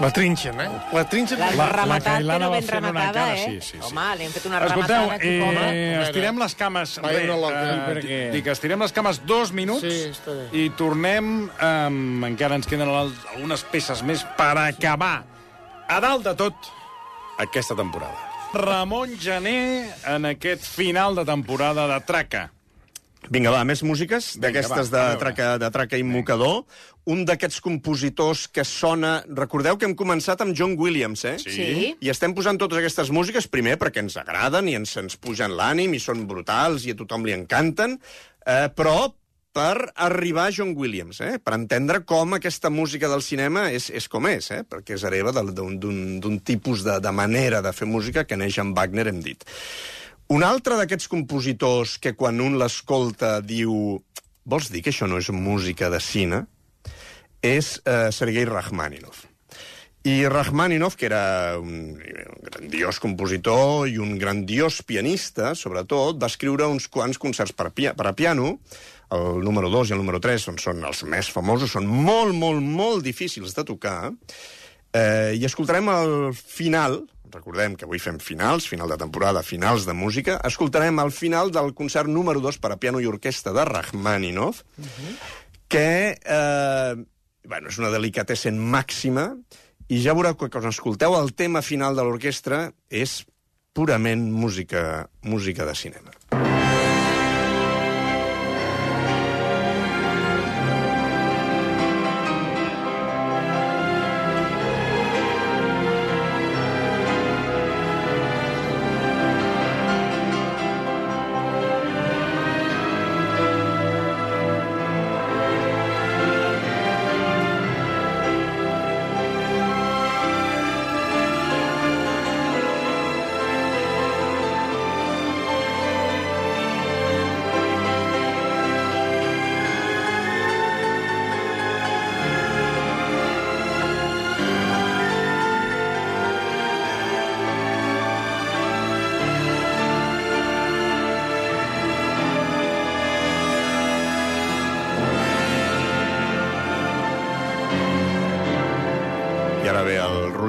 La 0.00 0.08
trinxen, 0.16 0.56
eh? 0.60 0.68
La 0.96 1.02
trinxen... 1.04 1.38
L'han 1.38 1.56
La- 1.58 1.84
la 1.84 1.98
Cailana 2.00 2.38
però 2.38 2.48
va 2.48 2.54
ben 2.56 2.64
fer 2.64 2.78
una 2.80 2.88
rematada, 2.88 3.34
eh? 3.34 3.42
sí, 3.44 3.58
sí, 3.60 3.76
sí. 3.76 3.80
Home, 3.90 4.04
li 4.16 4.24
hem 4.24 4.32
fet 4.32 4.46
una 4.48 4.60
Escolteu, 4.64 4.86
rematada 4.86 5.16
aquí, 5.18 5.28
eh, 5.28 5.42
home. 5.44 6.02
estirem 6.06 6.38
les 6.40 6.54
cames... 6.56 6.94
Vai, 7.04 7.12
Re, 7.18 7.36
la- 7.42 7.50
eh, 7.58 7.74
per 7.84 8.00
què? 8.06 8.20
dic, 8.32 8.48
estirem 8.54 8.80
les 8.80 8.94
cames 8.96 9.20
dos 9.28 9.52
minuts 9.52 9.84
Sí, 9.84 10.08
i 10.56 10.70
tornem... 10.78 11.50
Um, 11.60 12.24
encara 12.30 12.56
ens 12.56 12.66
queden 12.70 12.88
al- 12.88 13.12
algunes 13.34 13.66
peces 13.68 14.00
més 14.08 14.24
per 14.40 14.54
acabar 14.62 15.18
a 15.90 16.00
dalt 16.00 16.24
de 16.24 16.32
tot 16.38 16.70
aquesta 17.44 17.76
temporada. 17.76 18.16
Ramon 18.56 19.12
Gené 19.20 19.90
en 20.10 20.24
aquest 20.32 20.64
final 20.64 21.14
de 21.20 21.26
temporada 21.28 21.84
de 21.92 22.00
Traca. 22.08 22.46
Vinga, 23.28 23.50
va, 23.52 23.60
més 23.68 23.82
músiques 23.84 24.32
d'aquestes 24.40 24.88
de, 24.90 25.02
traca, 25.20 25.50
de 25.60 25.68
traca 25.70 25.98
i 26.00 26.02
mocador. 26.06 26.62
Un 27.12 27.26
d'aquests 27.28 27.60
compositors 27.60 28.46
que 28.48 28.64
sona... 28.64 29.20
Recordeu 29.28 29.76
que 29.76 29.84
hem 29.86 29.94
començat 29.98 30.40
amb 30.40 30.56
John 30.56 30.74
Williams, 30.80 31.26
eh? 31.28 31.36
Sí. 31.42 31.50
I 32.00 32.10
estem 32.10 32.32
posant 32.34 32.58
totes 32.58 32.80
aquestes 32.80 33.12
músiques, 33.12 33.46
primer, 33.52 33.76
perquè 33.82 34.00
ens 34.02 34.16
agraden 34.20 34.68
i 34.72 34.74
ens, 34.80 34.96
ens 35.02 35.18
pugen 35.20 35.52
l'ànim 35.58 35.92
i 35.94 36.00
són 36.00 36.24
brutals 36.30 36.88
i 36.88 36.94
a 36.96 36.98
tothom 36.98 37.28
li 37.28 37.36
encanten, 37.36 37.98
eh, 38.46 38.68
però 38.74 39.12
per 39.52 39.90
arribar 39.98 40.46
a 40.48 40.52
John 40.54 40.72
Williams, 40.78 41.18
eh? 41.26 41.36
per 41.42 41.56
entendre 41.58 42.04
com 42.06 42.36
aquesta 42.36 42.70
música 42.70 43.08
del 43.10 43.20
cinema 43.26 43.68
és, 43.74 43.88
és 43.90 44.06
com 44.08 44.28
és, 44.30 44.46
eh? 44.54 44.60
perquè 44.62 44.94
és 44.94 45.02
hereva 45.04 45.32
del- 45.34 45.50
d'un 45.52 45.74
d'un- 45.82 46.20
d'un 46.22 46.36
tipus 46.38 46.84
de, 46.86 47.00
de 47.02 47.10
manera 47.12 47.58
de 47.60 47.72
fer 47.74 47.88
música 47.90 48.22
que 48.24 48.38
neix 48.38 48.60
amb 48.62 48.78
Wagner, 48.78 49.08
hem 49.10 49.18
dit. 49.24 49.42
Un 50.30 50.44
altre 50.46 50.76
d'aquests 50.78 51.08
compositors 51.10 51.96
que 51.98 52.12
quan 52.14 52.38
un 52.38 52.54
l'escolta 52.60 53.40
diu 53.42 53.72
vols 54.46 54.68
dir 54.70 54.82
que 54.84 54.92
això 54.92 55.08
no 55.10 55.18
és 55.18 55.30
música 55.34 55.88
de 55.90 55.98
cine? 55.98 56.44
És 57.42 57.80
eh, 57.82 58.12
Sergei 58.14 58.46
Rachmaninov. 58.46 59.24
I 60.06 60.28
Rachmaninov, 60.30 60.94
que 60.96 61.08
era 61.10 61.58
un 61.58 61.98
grandiós 62.46 63.02
compositor 63.02 63.90
i 63.90 63.98
un 63.98 64.14
grandiós 64.22 64.80
pianista, 64.86 65.50
sobretot, 65.58 66.22
va 66.22 66.30
escriure 66.30 66.70
uns 66.70 66.86
quants 66.86 67.18
concerts 67.18 67.52
per, 67.52 67.72
pia 67.74 67.96
per 67.98 68.06
a 68.08 68.14
piano, 68.14 68.54
el 69.10 69.42
número 69.42 69.68
2 69.68 69.90
i 69.90 69.98
el 69.98 70.00
número 70.04 70.22
3 70.22 70.46
són, 70.46 70.62
són 70.62 70.86
els 70.86 71.02
més 71.10 71.28
famosos, 71.34 71.74
són 71.74 71.90
molt, 71.90 72.38
molt, 72.38 72.62
molt 72.62 73.02
difícils 73.02 73.58
de 73.58 73.66
tocar, 73.66 74.12
eh, 74.94 75.34
i 75.34 75.42
escoltarem 75.44 75.90
el 75.90 76.14
final, 76.38 77.02
recordem 77.32 77.76
que 77.76 77.86
avui 77.86 78.00
fem 78.02 78.18
finals, 78.22 78.66
final 78.68 78.90
de 78.90 78.98
temporada, 79.00 79.42
finals 79.46 79.86
de 79.88 79.94
música, 79.96 80.38
escoltarem 80.46 80.98
el 81.02 81.12
final 81.14 81.52
del 81.54 81.72
concert 81.74 82.10
número 82.10 82.42
2 82.42 82.58
per 82.60 82.74
a 82.74 82.78
piano 82.80 83.00
i 83.00 83.08
orquestra 83.10 83.54
de 83.56 83.64
Rachmaninov, 83.68 84.62
que 85.70 85.88
eh, 86.18 86.94
bueno, 87.46 87.70
és 87.70 87.78
una 87.80 87.90
delicatessen 87.94 88.58
màxima, 88.58 89.30
i 89.90 89.98
ja 90.02 90.14
veureu 90.14 90.36
que 90.38 90.50
quan 90.52 90.70
escolteu 90.70 91.16
el 91.18 91.34
tema 91.34 91.64
final 91.66 91.98
de 91.98 92.06
l'orquestra 92.06 92.68
és 92.90 93.20
purament 93.74 94.30
música, 94.30 95.08
música 95.22 95.66
de 95.66 95.74
cinema. 95.74 96.39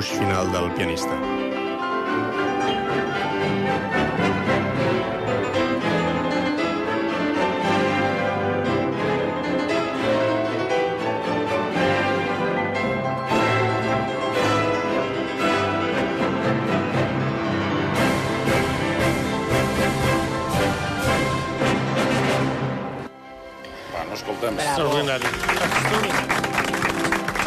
Ruix 0.02 0.18
final 0.18 0.52
del 0.52 0.72
pianista. 0.74 1.31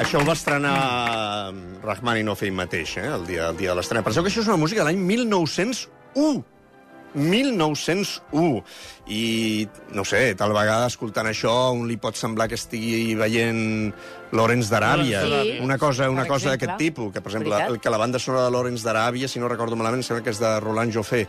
Això 0.04 0.18
ho 0.20 0.26
va 0.28 0.34
estrenar 0.36 1.50
Rachmaninoff 1.80 2.42
ell 2.44 2.52
mateix, 2.52 2.98
eh, 3.00 3.06
el 3.08 3.22
dia, 3.24 3.46
el 3.48 3.56
dia 3.56 3.70
de 3.70 3.78
l'estrena. 3.78 4.02
Penseu 4.04 4.20
que 4.20 4.28
això 4.28 4.42
és 4.42 4.50
una 4.50 4.60
música 4.60 4.82
de 4.82 4.90
l'any 4.90 5.00
1901. 5.00 6.42
1901. 7.14 8.60
I, 9.08 9.22
no 9.96 10.04
sé, 10.04 10.20
tal 10.36 10.52
vegada 10.52 10.90
escoltant 10.92 11.30
això 11.30 11.54
un 11.72 11.88
li 11.88 11.96
pot 11.96 12.20
semblar 12.20 12.50
que 12.52 12.58
estigui 12.60 13.16
veient 13.16 13.94
Lorenz 14.36 14.68
d'Aràbia. 14.68 15.24
Sí. 15.24 15.56
Una 15.64 15.80
cosa, 15.80 16.10
una 16.12 16.28
Per 16.28 16.34
cosa 16.34 16.52
d'aquest 16.52 16.76
tipus, 16.76 17.10
que, 17.14 17.24
per 17.24 17.32
exemple, 17.32 17.64
el, 17.64 17.80
que 17.80 17.96
la 17.96 18.04
banda 18.04 18.20
sonora 18.20 18.44
de 18.44 18.52
Lorenz 18.52 18.84
d'Aràbia, 18.84 19.30
si 19.30 19.40
no 19.40 19.48
recordo 19.48 19.80
malament, 19.80 20.04
sembla 20.04 20.20
que 20.26 20.36
és 20.36 20.42
de 20.42 20.54
Roland 20.60 20.92
Joffé. 20.92 21.24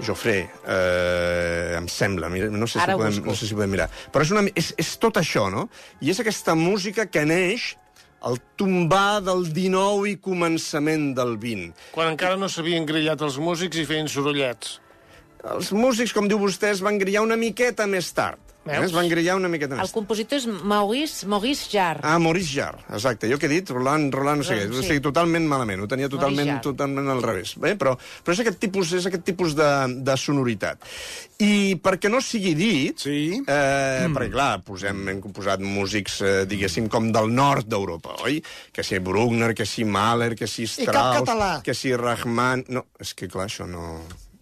Joffre, 0.00 0.38
eh, 0.64 1.74
em 1.76 1.88
sembla, 1.88 2.32
no 2.32 2.64
sé, 2.64 2.78
si 2.78 2.84
Ara 2.88 2.96
podem, 2.96 3.12
busco. 3.12 3.28
no 3.28 3.36
sé 3.36 3.44
si 3.50 3.56
podem 3.58 3.76
mirar. 3.76 3.90
Però 4.08 4.24
és, 4.24 4.32
una, 4.32 4.48
és, 4.56 4.72
és 4.80 4.96
tot 5.04 5.20
això, 5.20 5.50
no? 5.52 5.68
I 6.00 6.16
és 6.16 6.24
aquesta 6.24 6.56
música 6.56 7.10
que 7.12 7.28
neix 7.28 7.74
al 8.20 8.38
tombar 8.56 9.20
del 9.26 9.46
19 9.52 10.10
i 10.12 10.16
començament 10.22 11.12
del 11.16 11.36
20. 11.42 11.72
Quan 11.94 12.14
encara 12.14 12.38
no 12.40 12.48
s'havien 12.48 12.88
grillat 12.88 13.22
els 13.26 13.38
músics 13.42 13.82
i 13.82 13.86
feien 13.88 14.08
sorollets. 14.08 14.80
Els 15.46 15.70
músics, 15.76 16.14
com 16.16 16.26
diu 16.26 16.40
vostè, 16.40 16.72
es 16.74 16.82
van 16.82 16.98
grillar 16.98 17.22
una 17.26 17.38
miqueta 17.38 17.86
més 17.86 18.08
tard. 18.16 18.40
Eh? 18.66 18.72
Veus? 18.80 18.86
Es 18.90 18.92
van 18.92 19.08
grillar 19.08 19.36
una 19.38 19.48
miqueta 19.48 19.74
El 19.74 19.80
més 19.80 19.90
tard. 19.90 19.94
compositor 19.94 20.38
és 20.38 20.46
Maurice, 20.46 21.26
Maurice 21.26 21.68
Jarre. 21.70 22.00
Ah, 22.02 22.18
Maurice 22.18 22.52
Jarre, 22.52 22.82
exacte. 22.92 23.28
Jo 23.30 23.38
que 23.38 23.46
he 23.46 23.48
dit, 23.48 23.70
Roland, 23.70 24.12
Roland 24.14 24.42
no 24.42 24.44
sé 24.44 24.56
què, 24.58 24.66
Sí. 24.72 24.78
o 24.78 24.82
sigui, 24.82 25.00
totalment 25.00 25.46
malament, 25.46 25.80
ho 25.82 25.86
tenia 25.88 26.08
totalment, 26.08 26.60
totalment 26.62 27.08
al 27.08 27.22
revés. 27.22 27.54
Bé, 27.62 27.76
però, 27.78 27.96
però 28.24 28.32
és 28.34 28.40
aquest 28.40 28.58
tipus, 28.58 28.92
és 28.92 29.06
aquest 29.06 29.24
tipus 29.24 29.54
de, 29.54 29.70
de 30.02 30.16
sonoritat. 30.16 30.82
I 31.38 31.76
perquè 31.76 32.10
no 32.10 32.20
sigui 32.20 32.54
dit, 32.56 32.98
Sí. 32.98 33.42
eh, 33.46 34.06
perquè 34.12 34.30
clar, 34.32 34.62
posem, 34.64 35.08
hem 35.08 35.20
composat 35.20 35.60
músics, 35.60 36.20
eh, 36.22 36.44
diguéssim, 36.46 36.88
com 36.88 37.12
del 37.12 37.30
nord 37.32 37.66
d'Europa, 37.68 38.16
oi? 38.24 38.42
Que 38.72 38.82
si 38.82 38.98
Bruckner, 38.98 39.54
que 39.54 39.66
si 39.66 39.84
Mahler, 39.84 40.34
que 40.34 40.46
si 40.46 40.64
cap 40.66 40.88
Strauss, 40.90 41.20
català. 41.20 41.62
que 41.62 41.74
si 41.74 41.94
Rahman... 41.94 42.64
No, 42.68 42.86
és 42.98 43.14
que 43.14 43.28
clar, 43.28 43.46
això 43.46 43.66
no... 43.68 44.00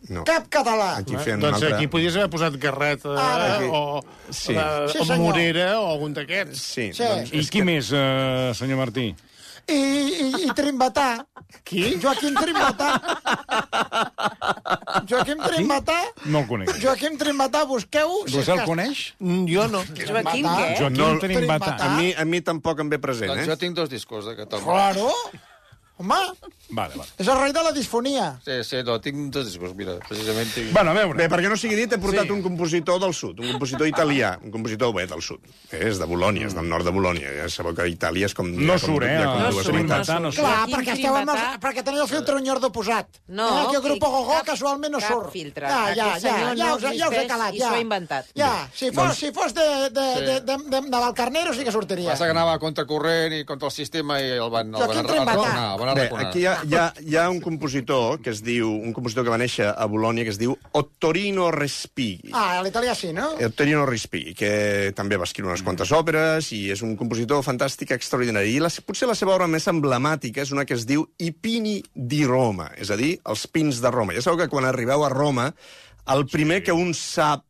no. 0.08 0.24
Cap 0.28 0.48
català. 0.52 0.96
Aquí 1.00 1.16
fent 1.16 1.40
doncs 1.40 1.58
un 1.58 1.64
altre... 1.64 1.74
aquí 1.76 1.86
podies 1.92 2.16
haver 2.16 2.30
posat 2.32 2.56
Garret 2.60 3.04
eh, 3.06 3.14
Ara. 3.18 3.60
o, 3.70 4.02
Sí. 4.30 4.52
eh, 4.52 4.88
Sí, 4.92 4.98
o. 5.00 5.16
Morera 5.20 5.80
o 5.80 5.86
algun 5.92 6.12
d'aquests. 6.16 6.60
Sí, 6.60 6.90
Sí. 6.92 7.02
doncs 7.04 7.32
I 7.32 7.46
qui 7.48 7.62
més, 7.62 7.90
eh, 7.92 8.52
senyor 8.54 8.78
Martí? 8.82 9.14
I, 9.66 9.72
i, 9.72 10.26
i 10.44 10.50
Trimbatà. 10.52 11.24
Qui? 11.64 11.94
Joaquim 12.02 12.34
Trimbatà. 12.36 12.90
Joaquim 15.08 15.38
Trimbatà. 15.40 15.96
No 16.26 16.40
el 16.42 16.46
conec. 16.48 16.72
Joaquim 16.82 17.16
Trimbatà, 17.20 17.64
busqueu... 17.68 18.12
si 18.26 18.36
Vostè 18.36 18.52
el 18.52 18.60
que- 18.60 18.66
coneix? 18.68 19.02
Mm, 19.20 19.46
Jo 19.48 19.66
no. 19.72 19.80
Joaquim, 19.88 20.44
què? 20.44 20.68
Joaquim 20.80 20.98
No, 21.00 21.08
Trimbatà. 21.22 21.76
Trimbatà. 21.78 21.88
A 21.88 21.96
mi, 21.96 22.12
a 22.12 22.24
mi 22.28 22.40
tampoc 22.44 22.80
em 22.84 22.92
ve 22.92 22.98
present, 23.00 23.32
Doncs 23.32 23.46
eh? 23.46 23.50
jo 23.50 23.56
tinc 23.64 23.76
dos 23.80 23.88
discos 23.88 24.26
de 24.28 24.36
Catalunya. 24.36 24.68
Claro. 24.68 25.08
Home, 25.96 26.14
Vale, 26.74 26.96
vale. 26.96 27.04
és 27.22 27.28
el 27.28 27.36
rei 27.38 27.52
de 27.54 27.62
la 27.62 27.70
disfonia. 27.70 28.40
Sí, 28.44 28.54
sí, 28.66 28.80
no, 28.82 28.96
tinc 29.00 29.28
dos 29.30 29.44
discos, 29.46 29.74
mira, 29.78 29.92
precisament 30.08 30.48
tinc... 30.50 30.72
Bueno, 30.74 30.90
a 30.90 30.94
veure. 30.96 31.14
Bé, 31.20 31.28
perquè 31.30 31.46
no 31.52 31.54
sigui 31.60 31.76
dit, 31.78 31.92
he 31.94 31.98
portat 32.02 32.24
Sí. 32.26 32.32
un 32.34 32.40
compositor 32.42 32.98
del 32.98 33.12
sud, 33.14 33.38
un 33.38 33.52
compositor 33.52 33.86
italià, 33.86 34.32
un 34.42 34.50
compositor 34.50 34.90
bé 34.96 35.04
del 35.06 35.22
sud. 35.22 35.44
És 35.70 36.00
de 36.00 36.08
Bolònia, 36.10 36.48
és 36.48 36.56
del 36.56 36.66
nord 36.66 36.88
de 36.88 36.90
Bolònia. 36.96 37.30
Ja 37.36 37.46
sabeu 37.52 37.76
que 37.78 37.86
Itàlia 37.92 38.26
és 38.26 38.34
com... 38.34 38.48
No 38.50 38.74
com- 38.74 38.82
surt, 38.82 39.06
eh? 39.06 39.20
com 39.22 39.38
No 39.44 39.52
surt, 39.52 39.76
no 39.76 39.82
no 39.84 40.00
surt. 40.02 40.34
surt. 40.34 40.40
Clar, 40.40 40.66
perquè, 40.72 40.96
esteu 40.96 41.14
amb 41.20 41.30
els, 41.36 41.44
perquè 41.62 41.84
teniu 41.86 42.02
el 42.02 42.10
filtre 42.10 42.40
Ñordo 42.42 42.72
posat. 42.74 43.20
No, 43.28 43.46
eh, 43.46 43.62
aquí 43.68 43.76
el 43.78 43.82
grup 43.86 44.02
Gogó 44.02 44.32
cap- 44.34 44.46
casualment 44.50 44.92
no 44.96 44.98
cap 45.04 45.12
surt. 45.12 45.30
filtre. 45.30 45.68
Ja, 45.70 45.94
ja, 45.94 46.08
ja, 46.18 46.34
ja, 46.40 46.54
no 46.58 46.74
us, 46.74 46.82
ja 46.98 47.08
us 47.12 47.20
he 47.20 47.26
calat, 47.30 47.54
i 47.54 47.60
ja. 47.62 47.68
s'ho 47.70 47.74
ha 47.78 47.84
inventat. 47.84 48.32
Ja, 48.34 48.50
si 48.74 48.90
fos, 48.90 49.14
si 49.16 49.30
fos 49.36 49.54
de, 49.54 49.68
de, 49.94 50.08
de, 50.26 50.40
de, 50.40 50.58
de, 50.58 50.80
de 50.90 50.98
Valcarnero 50.98 51.54
sí 51.54 51.62
que 51.62 51.70
sortiria. 51.70 52.10
Passa 52.10 52.24
que 52.26 52.34
anava 52.34 52.58
contra 52.58 52.82
corrent 52.84 53.32
i 53.38 53.44
contra 53.46 53.68
el 53.70 53.76
sistema 53.78 54.18
i 54.18 54.32
el 54.40 54.50
van, 54.50 54.74
el 54.74 54.80
Jo 54.80 54.88
van, 54.88 54.90
aquí 54.90 54.98
el 54.98 55.06
van 55.06 55.06
entrem 55.06 55.28
arraconar. 55.28 55.70
El 55.74 55.80
van 55.83 55.83
Bé, 55.92 56.06
arraconar. 56.06 56.28
aquí 56.28 56.40
hi 56.40 56.46
ha, 56.48 56.54
hi, 56.64 56.74
ha, 56.78 56.84
hi 57.04 57.16
ha 57.20 57.28
un 57.30 57.40
compositor 57.44 58.20
que 58.24 58.32
es 58.32 58.40
diu, 58.44 58.70
un 58.72 58.94
compositor 58.96 59.26
que 59.26 59.32
va 59.34 59.38
néixer 59.40 59.68
a 59.68 59.86
Bolònia 59.90 60.24
que 60.24 60.32
es 60.32 60.40
diu 60.40 60.56
Ottorino 60.72 61.50
Respighi. 61.54 62.32
Ah, 62.32 62.58
a 62.58 62.62
l'italià 62.64 62.94
sí, 62.96 63.12
no? 63.16 63.32
Ottorino 63.44 63.84
Respighi, 63.88 64.34
que 64.38 64.92
també 64.96 65.18
va 65.20 65.28
escriure 65.28 65.52
unes 65.52 65.64
quantes 65.66 65.92
òperes 65.94 66.50
i 66.56 66.64
és 66.74 66.84
un 66.86 66.96
compositor 67.00 67.44
fantàstic 67.46 67.94
extraordinari. 67.98 68.56
I 68.56 68.62
la, 68.64 68.72
potser 68.86 69.10
la 69.10 69.18
seva 69.18 69.36
obra 69.36 69.50
més 69.50 69.68
emblemàtica 69.70 70.44
és 70.44 70.54
una 70.54 70.64
que 70.64 70.78
es 70.78 70.86
diu 70.88 71.06
I 71.18 71.32
pini 71.32 71.80
di 71.94 72.24
Roma, 72.24 72.70
és 72.78 72.90
a 72.90 72.98
dir, 73.00 73.18
els 73.28 73.46
pins 73.52 73.82
de 73.84 73.92
Roma. 73.92 74.16
Ja 74.16 74.24
sabeu 74.24 74.44
que 74.44 74.50
quan 74.52 74.68
arribeu 74.68 75.04
a 75.04 75.12
Roma, 75.12 75.50
el 76.14 76.26
primer 76.28 76.62
que 76.64 76.72
un 76.72 76.92
sap 76.96 77.44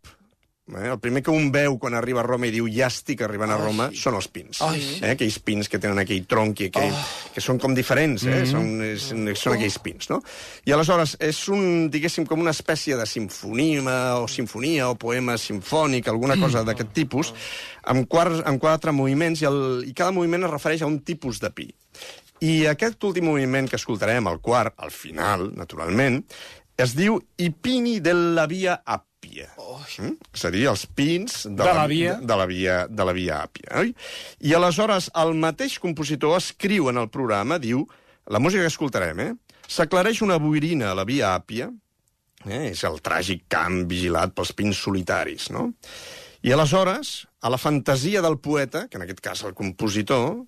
Eh? 0.72 0.88
El 0.88 0.98
primer 0.98 1.20
que 1.22 1.31
un 1.31 1.50
veu 1.53 1.77
quan 1.79 1.92
arriba 1.94 2.22
a 2.22 2.24
Roma 2.24 2.48
i 2.48 2.53
diu 2.55 2.64
ja 2.72 2.87
estic 2.88 3.20
arribant 3.27 3.53
a 3.53 3.59
Roma 3.61 3.90
són 3.92 4.16
els 4.16 4.29
pins. 4.33 4.62
Eh? 4.64 5.11
Aquells 5.12 5.37
pins 5.44 5.68
que 5.68 5.81
tenen 5.83 6.00
aquell 6.00 6.24
tronc 6.31 6.62
i 6.64 6.70
aquell, 6.70 6.94
que 7.35 7.44
són 7.44 7.61
com 7.61 7.77
diferents, 7.77 8.24
eh? 8.24 8.40
són, 8.48 8.70
és, 8.87 9.11
són 9.11 9.59
aquells 9.59 9.77
pins, 9.85 10.09
no? 10.09 10.22
I 10.64 10.72
aleshores 10.72 11.18
és 11.20 11.42
un, 11.53 11.90
diguéssim, 11.92 12.24
com 12.31 12.40
una 12.40 12.55
espècie 12.57 12.96
de 12.96 13.05
sinfonia 13.09 13.98
o 14.22 14.27
sinfonia 14.31 14.88
o 14.88 14.96
poema 14.96 15.37
sinfònic, 15.40 16.09
alguna 16.09 16.38
cosa 16.40 16.64
d'aquest 16.64 16.96
tipus, 16.96 17.35
amb, 17.85 18.09
quatre, 18.09 18.40
amb 18.48 18.62
quatre 18.62 18.96
moviments 18.96 19.44
i, 19.44 19.50
el, 19.50 19.62
i 19.85 19.92
cada 19.92 20.16
moviment 20.16 20.48
es 20.48 20.55
refereix 20.57 20.83
a 20.83 20.90
un 20.90 21.03
tipus 21.05 21.44
de 21.44 21.53
pi. 21.53 21.68
I 22.44 22.64
aquest 22.72 23.05
últim 23.05 23.29
moviment 23.29 23.68
que 23.68 23.77
escoltarem, 23.77 24.27
el 24.33 24.40
quart, 24.44 24.74
al 24.81 24.90
final, 24.92 25.50
naturalment, 25.57 26.22
es 26.81 26.96
diu 26.98 27.20
I 27.38 27.53
pini 27.53 28.00
della 28.03 28.48
via 28.50 28.81
Appia. 29.24 29.48
Mm? 29.98 30.16
És 30.34 30.44
a 30.44 30.50
dir, 30.52 30.64
els 30.68 30.84
pins 30.87 31.44
de, 31.46 31.56
De 31.56 31.72
la 31.72 31.87
via. 31.88 32.16
De, 32.20 32.28
de 32.28 32.37
la 32.37 32.46
via, 32.46 32.76
de 32.88 33.06
la 33.08 33.14
via 33.16 33.40
Àpia. 33.44 33.70
Oi? 33.80 33.94
I 34.44 34.54
aleshores 34.56 35.08
el 35.20 35.34
mateix 35.40 35.78
compositor 35.80 36.37
escriu 36.37 36.90
en 36.92 37.00
el 37.00 37.08
programa, 37.08 37.58
diu, 37.58 37.87
la 38.28 38.40
música 38.40 38.64
que 38.64 38.72
escoltarem, 38.72 39.20
eh? 39.20 39.32
S'aclareix 39.68 40.20
una 40.22 40.37
boirina 40.38 40.90
a 40.92 40.98
la 40.98 41.06
via 41.08 41.34
Àpia, 41.34 41.70
eh? 42.44 42.70
és 42.70 42.84
el 42.84 43.00
tràgic 43.04 43.46
camp 43.48 43.84
vigilat 43.88 44.34
pels 44.37 44.52
pins 44.52 44.76
solitaris, 44.76 45.48
no? 45.54 45.70
I 46.44 46.52
aleshores, 46.52 47.24
a 47.40 47.48
la 47.48 47.60
fantasia 47.60 48.20
del 48.20 48.37
poeta, 48.44 48.87
que 48.88 49.00
en 49.00 49.06
aquest 49.06 49.22
cas 49.24 49.44
el 49.48 49.56
compositor, 49.56 50.42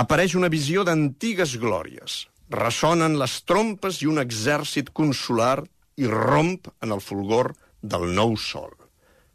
apareix 0.00 0.36
una 0.38 0.48
visió 0.48 0.86
d'antigues 0.88 1.58
glòries. 1.60 2.24
Ressonen 2.50 3.18
les 3.20 3.42
trompes 3.44 4.00
i 4.00 4.08
un 4.08 4.18
exèrcit 4.22 4.88
consular 4.96 5.60
irromp 6.00 6.70
en 6.80 6.94
el 6.96 7.02
fulgor 7.04 7.52
del 7.80 8.10
nou 8.14 8.36
sol, 8.40 8.72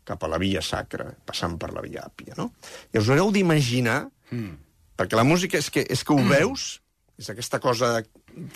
cap 0.05 0.23
a 0.23 0.29
la 0.29 0.39
via 0.41 0.62
sacra, 0.62 1.10
passant 1.25 1.58
per 1.62 1.71
la 1.73 1.84
via 1.86 2.05
àpia, 2.05 2.36
no? 2.38 2.51
I 2.93 3.01
us 3.01 3.10
haureu 3.10 3.31
d'imaginar, 3.34 4.03
mm. 4.31 4.51
perquè 4.99 5.17
la 5.17 5.25
música 5.27 5.58
és 5.58 5.71
que, 5.73 5.81
és 5.81 6.03
que 6.05 6.13
ho 6.13 6.21
veus, 6.29 6.75
és 7.17 7.29
aquesta 7.31 7.62
cosa 7.63 8.01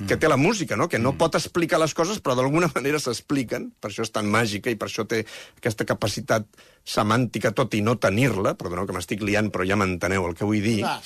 que 0.08 0.18
té 0.20 0.28
la 0.28 0.38
música, 0.38 0.76
no? 0.76 0.90
que 0.92 1.00
no 1.00 1.14
pot 1.16 1.38
explicar 1.40 1.80
les 1.80 1.94
coses, 1.96 2.20
però 2.20 2.36
d'alguna 2.36 2.68
manera 2.76 3.00
s'expliquen, 3.00 3.70
per 3.80 3.92
això 3.92 4.04
és 4.04 4.12
tan 4.12 4.28
màgica 4.30 4.72
i 4.72 4.78
per 4.80 4.90
això 4.90 5.08
té 5.08 5.24
aquesta 5.58 5.88
capacitat 5.88 6.48
semàntica, 6.84 7.54
tot 7.56 7.74
i 7.80 7.82
no 7.86 7.96
tenir-la, 7.96 8.58
perdoneu 8.60 8.88
que 8.90 8.98
m'estic 8.98 9.24
liant, 9.24 9.50
però 9.54 9.68
ja 9.68 9.80
m'enteneu 9.80 10.28
el 10.28 10.36
que 10.36 10.48
vull 10.48 10.62
dir. 10.66 10.84
Ah. 10.84 11.00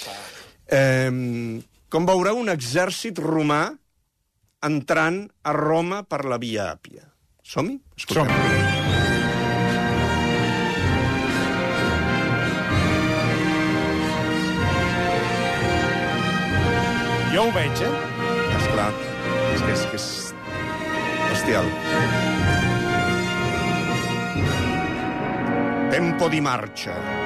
Eh, 0.66 1.62
com 1.94 2.10
veureu, 2.10 2.42
un 2.42 2.50
exèrcit 2.50 3.22
romà 3.22 3.68
entrant 4.66 5.28
a 5.44 5.54
Roma 5.54 6.02
per 6.08 6.24
la 6.26 6.40
via 6.42 6.72
Àpia. 6.72 7.13
Som-hi? 7.44 7.80
Som 7.98 8.28
Jo 17.34 17.48
ho 17.48 17.52
veig, 17.52 17.82
eh? 17.84 17.94
Esclar, 18.60 18.92
és 19.56 19.64
que 19.66 19.74
és, 19.74 19.84
que 19.92 20.00
és 20.00 20.08
bestial. 21.32 21.68
Tempo 25.92 26.30
di 26.30 26.42
marcia. 26.42 27.23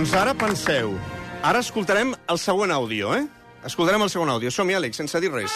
Doncs 0.00 0.14
ara 0.16 0.32
penseu. 0.32 0.94
Ara 1.44 1.60
escoltarem 1.60 2.14
el 2.32 2.38
següent 2.40 2.72
àudio, 2.72 3.10
eh? 3.12 3.26
Escoltarem 3.68 4.00
el 4.00 4.08
següent 4.08 4.30
àudio. 4.32 4.48
Som-hi, 4.48 4.72
Àlex, 4.78 4.96
sense 4.96 5.20
dir 5.20 5.28
res. 5.28 5.52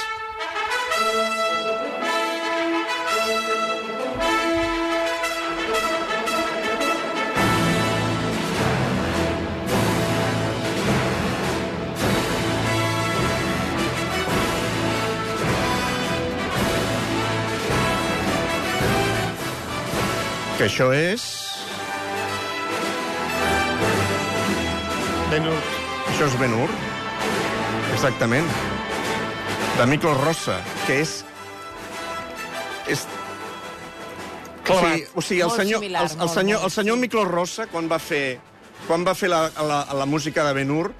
Que 20.58 20.68
això 20.68 20.92
és... 20.92 21.43
Ben-Hur. 25.34 25.62
Això 26.12 26.26
és 26.28 26.34
Ben-Hur. 26.38 26.70
Exactament. 27.90 28.46
De 29.74 29.86
Miklos 29.90 30.20
Rossa, 30.22 30.60
que 30.86 31.00
és... 31.02 31.14
És... 32.86 33.02
O 34.64 34.76
sigui, 34.78 35.00
o 35.10 35.24
sigui 35.24 35.40
el, 35.42 35.50
Molt 35.50 35.58
senyor, 35.58 35.82
similar, 35.82 36.04
el, 36.04 36.12
el, 36.12 36.20
molt, 36.20 36.34
senyor, 36.36 36.60
molt, 36.60 36.68
el 36.68 36.74
senyor 36.76 37.00
Miklos 37.02 37.26
Rossa, 37.32 37.66
quan 37.72 37.90
va 37.90 37.98
fer, 38.00 38.38
quan 38.86 39.02
va 39.04 39.16
fer 39.18 39.32
la, 39.32 39.40
la, 39.58 39.80
la 39.98 40.06
música 40.06 40.46
de 40.46 40.54
Ben-Hur, 40.60 40.92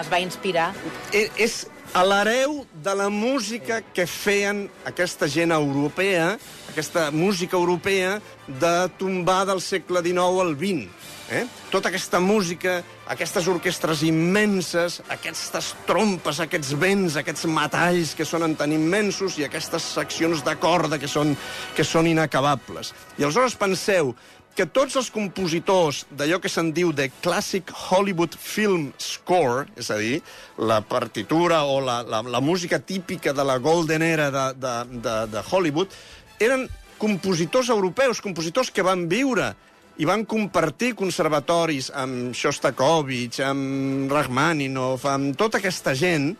Es 0.00 0.08
va 0.08 0.22
inspirar. 0.24 0.70
és, 1.12 1.28
és 1.36 1.58
a 1.92 2.06
l'hereu 2.06 2.62
de 2.72 2.94
la 2.96 3.10
música 3.12 3.82
que 3.92 4.06
feien 4.08 4.64
aquesta 4.88 5.28
gent 5.28 5.52
europea, 5.52 6.38
aquesta 6.70 7.10
música 7.10 7.58
europea 7.58 8.20
de 8.46 8.74
tombar 8.98 9.44
del 9.46 9.60
segle 9.60 10.02
XIX 10.02 10.44
al 10.46 10.54
XX. 10.56 10.88
Eh? 11.30 11.44
Tota 11.70 11.90
aquesta 11.92 12.18
música, 12.18 12.80
aquestes 13.06 13.46
orquestres 13.46 14.02
immenses, 14.02 14.98
aquestes 15.14 15.74
trompes, 15.86 16.40
aquests 16.42 16.72
vents, 16.74 17.14
aquests 17.20 17.46
metalls 17.46 18.16
que 18.18 18.26
sonen 18.26 18.56
tan 18.58 18.74
immensos 18.74 19.38
i 19.38 19.46
aquestes 19.46 19.92
seccions 19.94 20.42
de 20.46 20.56
corda 20.58 20.98
que 20.98 21.10
són, 21.10 21.36
que 21.76 21.86
són 21.86 22.10
inacabables. 22.10 22.94
I 23.18 23.28
aleshores 23.28 23.54
penseu 23.54 24.14
que 24.56 24.66
tots 24.66 24.96
els 24.98 25.10
compositors 25.14 26.02
d'allò 26.10 26.40
que 26.42 26.50
se'n 26.50 26.72
diu 26.74 26.90
de 26.92 27.06
Classic 27.22 27.70
Hollywood 27.70 28.34
Film 28.34 28.90
Score, 28.98 29.68
és 29.78 29.90
a 29.94 29.98
dir, 30.00 30.18
la 30.58 30.80
partitura 30.82 31.62
o 31.64 31.78
la, 31.80 32.00
la, 32.02 32.20
la 32.26 32.40
música 32.42 32.80
típica 32.82 33.32
de 33.32 33.46
la 33.46 33.60
Golden 33.62 34.02
Era 34.02 34.30
de, 34.34 34.46
de, 34.58 34.74
de, 35.06 35.14
de 35.30 35.44
Hollywood, 35.50 35.94
eren 36.40 36.66
compositors 37.00 37.70
europeus, 37.72 38.20
compositors 38.20 38.70
que 38.72 38.84
van 38.84 39.06
viure 39.08 39.52
i 40.00 40.06
van 40.08 40.24
compartir 40.24 40.94
conservatoris 40.96 41.90
amb 41.96 42.32
Shostakovich, 42.36 43.42
amb 43.44 44.12
Rachmaninoff, 44.12 45.04
amb 45.08 45.36
tota 45.36 45.60
aquesta 45.60 45.92
gent, 45.96 46.32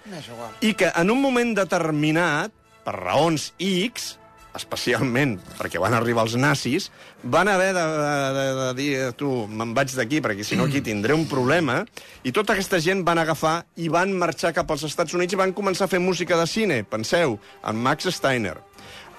i 0.64 0.72
que 0.72 0.88
en 0.96 1.12
un 1.12 1.20
moment 1.20 1.52
determinat, 1.58 2.54
per 2.80 2.96
raons 2.96 3.50
X, 3.60 4.14
especialment 4.56 5.36
perquè 5.58 5.78
van 5.78 5.94
arribar 5.94 6.24
els 6.26 6.34
nazis, 6.40 6.88
van 7.22 7.50
haver 7.52 7.70
de, 7.76 7.84
de, 7.84 8.46
de 8.60 8.70
dir 8.78 8.94
tu, 9.18 9.28
me'n 9.46 9.74
vaig 9.76 9.92
d'aquí, 9.94 10.22
perquè 10.24 10.46
si 10.46 10.58
no 10.58 10.66
aquí 10.66 10.80
tindré 10.84 11.14
un 11.14 11.28
problema, 11.30 11.82
i 12.24 12.32
tota 12.34 12.56
aquesta 12.56 12.80
gent 12.82 13.04
van 13.06 13.20
agafar 13.22 13.60
i 13.76 13.92
van 13.92 14.16
marxar 14.16 14.54
cap 14.56 14.72
als 14.72 14.88
Estats 14.88 15.14
Units 15.14 15.36
i 15.36 15.40
van 15.40 15.54
començar 15.54 15.86
a 15.86 15.92
fer 15.92 16.00
música 16.02 16.40
de 16.40 16.48
cine. 16.50 16.80
Penseu, 16.88 17.38
en 17.62 17.84
Max 17.84 18.08
Steiner, 18.16 18.56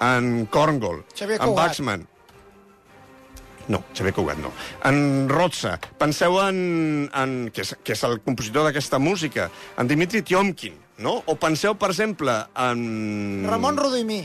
en 0.02 0.46
Korngold, 0.50 1.04
Xavier 1.14 1.38
en 1.40 1.46
Cugat. 1.46 1.68
Baxman, 1.70 2.06
no, 3.70 3.84
Xavier 3.94 4.12
Cugat 4.12 4.38
no. 4.42 4.50
En 4.84 5.28
Rotsa. 5.30 5.76
Penseu 5.98 6.34
en... 6.42 7.08
en 7.14 7.34
que, 7.54 7.62
és, 7.62 7.76
que 7.86 7.94
és 7.94 8.02
el 8.08 8.18
compositor 8.24 8.66
d'aquesta 8.66 8.98
música. 8.98 9.46
En 9.78 9.86
Dimitri 9.88 10.24
Tiomkin, 10.26 10.74
no? 10.98 11.20
O 11.30 11.36
penseu, 11.38 11.76
per 11.78 11.92
exemple, 11.94 12.34
en... 12.58 13.46
Ramon 13.48 13.78
Rodimí. 13.78 14.24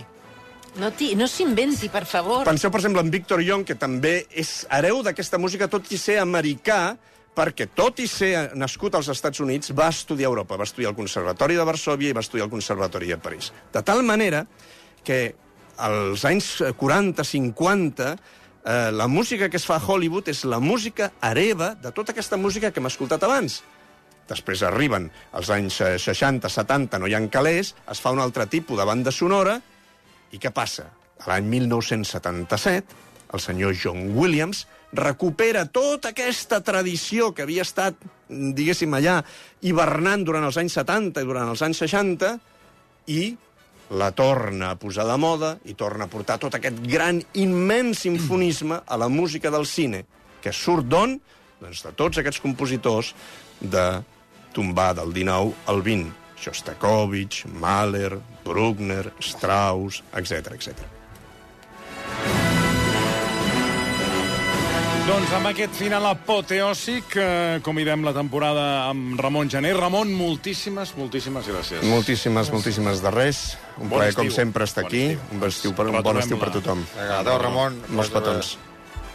No, 0.81 0.91
ti- 0.93 1.13
no 1.17 1.29
s'inventi, 1.29 1.89
per 1.89 2.03
favor. 2.09 2.43
Penseu, 2.49 2.73
per 2.73 2.81
exemple, 2.81 3.05
en 3.05 3.13
Victor 3.13 3.41
Young, 3.45 3.63
que 3.65 3.77
també 3.77 4.25
és 4.33 4.65
hereu 4.73 5.03
d'aquesta 5.05 5.39
música, 5.41 5.69
tot 5.69 5.85
i 5.93 6.01
ser 6.01 6.19
americà, 6.21 6.97
perquè, 7.37 7.69
tot 7.77 8.01
i 8.01 8.09
ser 8.09 8.51
nascut 8.57 8.97
als 8.97 9.09
Estats 9.13 9.41
Units, 9.41 9.71
va 9.77 9.87
estudiar 9.93 10.31
a 10.31 10.33
Europa. 10.33 10.57
Va 10.57 10.65
estudiar 10.65 10.91
al 10.91 10.97
Conservatori 10.97 11.57
de 11.57 11.65
Varsovia 11.65 12.09
i 12.09 12.17
va 12.17 12.25
estudiar 12.25 12.49
al 12.49 12.53
Conservatori 12.53 13.13
de 13.13 13.17
París. 13.21 13.53
De 13.73 13.85
tal 13.85 14.01
manera 14.05 14.47
que 15.05 15.35
als 15.77 16.25
anys 16.25 16.49
40-50 16.79 18.11
eh, 18.67 18.91
la 18.91 19.07
música 19.07 19.49
que 19.49 19.57
es 19.57 19.65
fa 19.65 19.77
a 19.77 19.83
Hollywood 19.83 20.29
és 20.29 20.43
la 20.45 20.59
música 20.59 21.11
hereva 21.23 21.73
de 21.75 21.91
tota 21.95 22.11
aquesta 22.11 22.37
música 22.37 22.71
que 22.71 22.81
hem 22.81 22.89
escoltat 22.89 23.23
abans. 23.23 23.61
Després 24.27 24.63
arriben 24.67 25.07
els 25.37 25.49
anys 25.53 25.79
eh, 25.81 25.95
60-70, 26.01 26.99
no 26.99 27.07
hi 27.07 27.15
ha 27.15 27.23
calés, 27.31 27.73
es 27.89 28.03
fa 28.03 28.11
un 28.11 28.19
altre 28.19 28.47
tipus 28.51 28.79
de 28.79 28.85
banda 28.85 29.11
sonora, 29.11 29.59
i 30.31 30.39
què 30.41 30.51
passa? 30.51 30.89
L'any 31.27 31.47
1977, 31.47 33.05
el 33.33 33.43
senyor 33.43 33.75
John 33.75 34.11
Williams 34.15 34.65
recupera 34.95 35.65
tota 35.65 36.11
aquesta 36.13 36.59
tradició 36.63 37.33
que 37.35 37.43
havia 37.43 37.63
estat, 37.63 37.95
diguéssim, 38.27 38.93
allà 38.93 39.21
hivernant 39.61 40.23
durant 40.27 40.47
els 40.47 40.59
anys 40.59 40.77
70 40.79 41.23
i 41.23 41.27
durant 41.27 41.51
els 41.51 41.63
anys 41.63 41.83
60 41.83 42.35
i 43.11 43.21
la 43.89 44.11
torna 44.11 44.71
a 44.71 44.77
posar 44.79 45.07
de 45.07 45.15
moda 45.17 45.53
i 45.65 45.75
torna 45.77 46.07
a 46.07 46.11
portar 46.11 46.37
tot 46.41 46.57
aquest 46.57 46.79
gran, 46.83 47.21
immens 47.39 48.03
sinfonisme 48.03 48.81
a 48.85 48.97
la 48.99 49.07
música 49.07 49.51
del 49.53 49.65
cine, 49.65 50.03
que 50.43 50.51
surt 50.51 50.87
d'on? 50.89 51.17
Doncs 51.61 51.85
de 51.85 51.93
tots 51.97 52.19
aquests 52.19 52.43
compositors 52.43 53.13
de 53.61 53.87
tombar 54.53 54.93
del 54.97 55.13
19 55.13 55.55
al 55.71 55.81
20. 55.85 56.13
Shostakovich, 56.37 57.45
Mahler, 57.49 58.19
Bruckner, 58.45 59.09
Strauss, 59.19 60.03
etc 60.13 60.53
etc. 60.53 60.96
Doncs 65.07 65.31
amb 65.37 65.47
aquest 65.47 65.71
final 65.79 66.03
apoteòsic 66.09 67.13
eh, 67.15 67.59
convidem 67.63 68.01
la 68.03 68.11
temporada 68.11 68.63
amb 68.89 69.15
Ramon 69.23 69.47
Gené. 69.47 69.69
Ramon, 69.77 70.09
moltíssimes, 70.11 70.91
moltíssimes 70.99 71.47
gràcies. 71.47 71.85
Moltíssimes, 71.87 72.51
moltíssimes 72.51 72.99
de 73.05 73.11
res. 73.15 73.39
Un 73.77 73.87
Bon 73.87 74.01
plaer, 74.01 74.11
estiu. 74.11 74.25
com 74.25 74.33
sempre, 74.35 74.67
estar 74.67 74.83
Bon 74.83 74.91
aquí. 74.91 75.03
estiu. 75.13 75.29
Un 75.31 75.39
bon 75.39 75.53
estiu 75.53 75.73
per, 75.77 75.85
un 75.87 76.01
bon 76.03 76.19
estiu 76.19 76.39
per 76.41 76.49
tothom. 76.51 76.83
Adéu, 77.21 77.37
Ramon. 77.39 77.79
Molts 77.95 78.11
petons. 78.11 78.57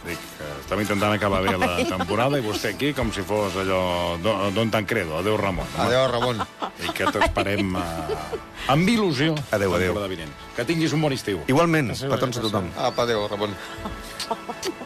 Dic, 0.03 0.17
que 0.39 0.47
estem 0.63 0.81
intentant 0.81 1.13
acabar 1.13 1.43
bé 1.45 1.53
la 1.61 1.75
temporada 1.93 2.39
i 2.41 2.43
vostè 2.43 2.73
aquí 2.73 2.89
com 2.97 3.13
si 3.13 3.21
fos 3.23 3.53
allò 3.61 4.17
d'on 4.23 4.49
Don 4.57 4.71
Tancredo. 4.73 5.19
Adéu, 5.21 5.37
Ramon. 5.37 5.67
Adéu, 5.77 6.07
Ramon. 6.09 6.41
I 6.83 6.89
que 6.97 7.05
t'esperem 7.13 7.75
eh, 7.77 8.39
amb 8.73 8.89
il·lusió. 8.89 9.37
Adéu, 9.53 9.77
adéu. 9.77 10.01
Que 10.57 10.65
tinguis 10.65 10.97
un 10.97 11.05
bon 11.05 11.13
estiu. 11.13 11.45
Igualment, 11.47 11.93
petons 11.93 12.41
a 12.41 12.47
tothom. 12.49 12.73
Apa, 12.81 13.05
adéu, 13.05 13.27
Ramon. 13.29 13.53